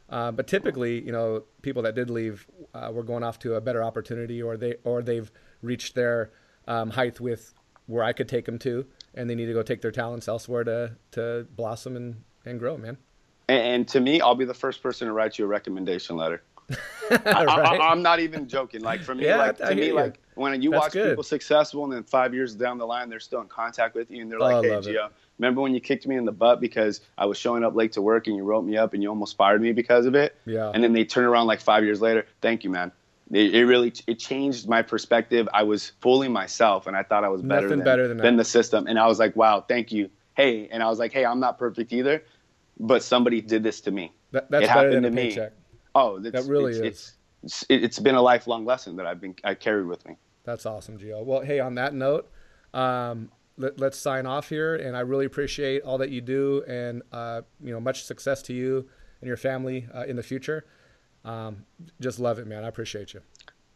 Uh, 0.08 0.30
but 0.30 0.46
typically, 0.46 1.00
you 1.04 1.10
know, 1.12 1.42
people 1.62 1.82
that 1.82 1.94
did 1.94 2.10
leave 2.10 2.46
uh, 2.74 2.90
were 2.92 3.02
going 3.02 3.24
off 3.24 3.38
to 3.40 3.54
a 3.54 3.60
better 3.60 3.82
opportunity, 3.82 4.40
or 4.42 4.56
they 4.56 4.76
or 4.84 5.02
they've 5.02 5.30
reached 5.62 5.94
their 5.94 6.30
um, 6.68 6.90
height 6.90 7.18
with 7.20 7.52
where 7.86 8.04
I 8.04 8.12
could 8.12 8.28
take 8.28 8.44
them 8.46 8.58
to, 8.60 8.86
and 9.14 9.28
they 9.28 9.34
need 9.34 9.46
to 9.46 9.52
go 9.52 9.62
take 9.62 9.82
their 9.82 9.90
talents 9.92 10.28
elsewhere 10.28 10.64
to 10.64 10.92
to 11.12 11.46
blossom 11.56 11.96
and 11.96 12.22
and 12.44 12.58
grow, 12.60 12.76
man. 12.76 12.98
And, 13.48 13.60
and 13.62 13.88
to 13.88 14.00
me, 14.00 14.20
I'll 14.20 14.34
be 14.36 14.44
the 14.44 14.54
first 14.54 14.82
person 14.82 15.08
to 15.08 15.12
write 15.12 15.38
you 15.38 15.44
a 15.44 15.48
recommendation 15.48 16.16
letter. 16.16 16.42
Right? 17.08 17.48
I, 17.48 17.92
am 17.92 18.02
not 18.02 18.18
even 18.18 18.48
joking. 18.48 18.80
Like 18.80 19.00
for 19.00 19.14
me, 19.14 19.26
Yeah, 19.26 19.36
like 19.36 19.58
to 19.58 19.72
me, 19.76 19.86
you. 19.86 19.94
like 19.94 20.18
when 20.34 20.60
you 20.60 20.70
That's 20.72 20.82
watch 20.86 20.92
good. 20.92 21.10
people 21.10 21.22
successful, 21.22 21.84
and 21.84 21.92
then 21.92 22.02
five 22.02 22.34
years 22.34 22.56
down 22.56 22.78
the 22.78 22.84
line, 22.84 23.08
they're 23.08 23.20
still 23.20 23.40
in 23.40 23.46
contact 23.46 23.94
with 23.94 24.10
you, 24.10 24.22
and 24.22 24.30
they're 24.32 24.40
Oh, 24.42 24.60
like, 24.60 24.64
"Hey. 24.64 24.70
Gio, 24.94 25.10
remember 25.38 25.60
when 25.60 25.74
you 25.74 25.80
kicked 25.80 26.06
me 26.06 26.16
in 26.16 26.24
the 26.24 26.32
butt 26.32 26.60
because 26.60 27.00
I 27.18 27.26
was 27.26 27.36
showing 27.38 27.64
up 27.64 27.74
late 27.74 27.92
to 27.92 28.02
work, 28.02 28.26
and 28.26 28.36
you 28.36 28.42
wrote 28.44 28.64
me 28.64 28.76
up, 28.76 28.94
and 28.94 29.02
you 29.02 29.08
almost 29.08 29.36
fired 29.36 29.60
me 29.60 29.72
because 29.72 30.06
of 30.06 30.14
it?" 30.14 30.36
Yeah. 30.46 30.70
And 30.72 30.82
then 30.82 30.92
they 30.92 31.04
turn 31.04 31.24
around 31.24 31.46
like 31.46 31.60
five 31.60 31.84
years 31.84 32.00
later. 32.00 32.26
Thank 32.40 32.64
you, 32.64 32.70
man. 32.70 32.92
It, 33.32 33.54
it 33.54 33.66
really 33.66 33.92
it 34.06 34.18
changed 34.18 34.68
my 34.68 34.82
perspective. 34.82 35.48
I 35.52 35.64
was 35.64 35.92
fooling 36.00 36.32
myself, 36.32 36.86
and 36.86 36.96
I 36.96 37.02
thought 37.02 37.24
I 37.24 37.28
was 37.28 37.42
better 37.42 37.62
Nothing 37.62 37.78
than, 37.78 37.84
better 37.84 38.08
than 38.08 38.18
that. 38.18 38.36
the 38.36 38.44
system. 38.44 38.86
And 38.86 38.98
I 38.98 39.06
was 39.06 39.18
like, 39.18 39.34
"Wow, 39.36 39.62
thank 39.66 39.90
you." 39.92 40.10
Hey, 40.34 40.68
and 40.70 40.82
I 40.82 40.88
was 40.88 40.98
like, 40.98 41.12
"Hey, 41.12 41.24
I'm 41.24 41.40
not 41.40 41.58
perfect 41.58 41.92
either, 41.92 42.22
but 42.78 43.02
somebody 43.02 43.40
did 43.40 43.62
this 43.62 43.80
to 43.82 43.90
me." 43.90 44.12
That, 44.32 44.50
that's 44.50 44.64
It 44.64 44.68
better 44.68 44.92
than 44.92 45.04
happened 45.04 45.06
a 45.06 45.10
to 45.10 45.14
me. 45.16 45.28
paycheck. 45.30 45.52
Oh, 45.94 46.16
it's, 46.16 46.30
That 46.32 46.44
really 46.44 46.72
it's, 46.72 46.78
is. 46.80 47.12
It's, 47.42 47.62
it's 47.68 47.84
it's 47.84 47.98
been 47.98 48.14
a 48.16 48.22
lifelong 48.22 48.64
lesson 48.64 48.96
that 48.96 49.06
I've 49.06 49.20
been 49.20 49.34
I 49.44 49.54
carried 49.54 49.86
with 49.86 50.06
me. 50.06 50.16
That's 50.44 50.66
awesome, 50.66 50.98
Gio. 50.98 51.24
Well, 51.24 51.40
hey, 51.40 51.58
on 51.58 51.74
that 51.76 51.94
note, 51.94 52.30
um, 52.74 53.30
let, 53.56 53.80
us 53.80 53.96
sign 53.96 54.26
off 54.26 54.48
here, 54.48 54.76
and 54.76 54.96
I 54.96 55.00
really 55.00 55.26
appreciate 55.26 55.82
all 55.82 55.98
that 55.98 56.10
you 56.10 56.20
do, 56.20 56.62
and 56.68 57.02
uh, 57.12 57.42
you 57.62 57.72
know, 57.72 57.80
much 57.80 58.04
success 58.04 58.42
to 58.42 58.52
you 58.52 58.88
and 59.20 59.28
your 59.28 59.36
family 59.36 59.86
uh, 59.94 60.04
in 60.04 60.16
the 60.16 60.22
future. 60.22 60.66
Um, 61.24 61.64
just 62.00 62.18
love 62.18 62.38
it, 62.38 62.46
man. 62.46 62.64
I 62.64 62.68
appreciate 62.68 63.14
you. 63.14 63.20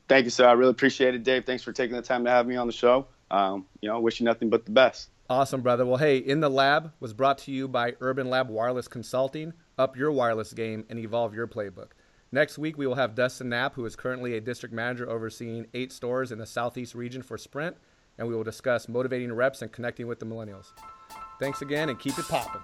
Thank 0.09 0.25
you, 0.25 0.31
sir. 0.31 0.47
I 0.47 0.53
really 0.53 0.71
appreciate 0.71 1.15
it, 1.15 1.23
Dave. 1.23 1.45
Thanks 1.45 1.63
for 1.63 1.73
taking 1.73 1.97
the 1.97 2.03
time 2.03 2.25
to 2.25 2.31
have 2.31 2.47
me 2.47 2.57
on 2.57 2.67
the 2.67 2.73
show. 2.73 3.07
Um, 3.31 3.67
you 3.81 3.89
know, 3.89 4.01
wish 4.01 4.21
you 4.21 4.25
nothing 4.25 4.51
but 4.51 4.65
the 4.65 4.73
best. 4.73 5.11
Awesome, 5.29 5.61
brother. 5.61 5.87
Well, 5.87 5.99
hey, 5.99 6.19
In 6.19 6.41
the 6.41 6.51
Lab 6.51 6.93
was 6.99 7.13
brought 7.13 7.39
to 7.39 7.53
you 7.53 7.69
by 7.69 7.95
Urban 8.01 8.29
Lab 8.29 8.49
Wireless 8.49 8.89
Consulting. 8.89 9.53
Up 9.79 9.97
your 9.97 10.11
wireless 10.11 10.53
game 10.53 10.85
and 10.91 10.99
evolve 10.99 11.35
your 11.35 11.47
playbook. 11.47 11.91
Next 12.33 12.59
week, 12.59 12.77
we 12.77 12.87
will 12.87 12.97
have 12.97 13.15
Dustin 13.15 13.49
Knapp, 13.49 13.75
who 13.75 13.85
is 13.85 13.97
currently 13.97 14.37
a 14.37 14.41
district 14.41 14.75
manager 14.75 15.09
overseeing 15.09 15.67
eight 15.75 15.93
stores 15.93 16.33
in 16.33 16.39
the 16.39 16.47
Southeast 16.47 16.95
region 16.95 17.23
for 17.23 17.39
Sprint, 17.39 17.77
and 18.21 18.29
we 18.29 18.37
will 18.37 18.45
discuss 18.45 18.89
motivating 18.89 19.33
reps 19.33 19.63
and 19.63 19.73
connecting 19.73 20.07
with 20.07 20.21
the 20.21 20.27
millennials. 20.27 20.73
Thanks 21.41 21.63
again, 21.63 21.89
and 21.89 21.99
keep 21.99 22.17
it 22.19 22.29
popping. 22.29 22.61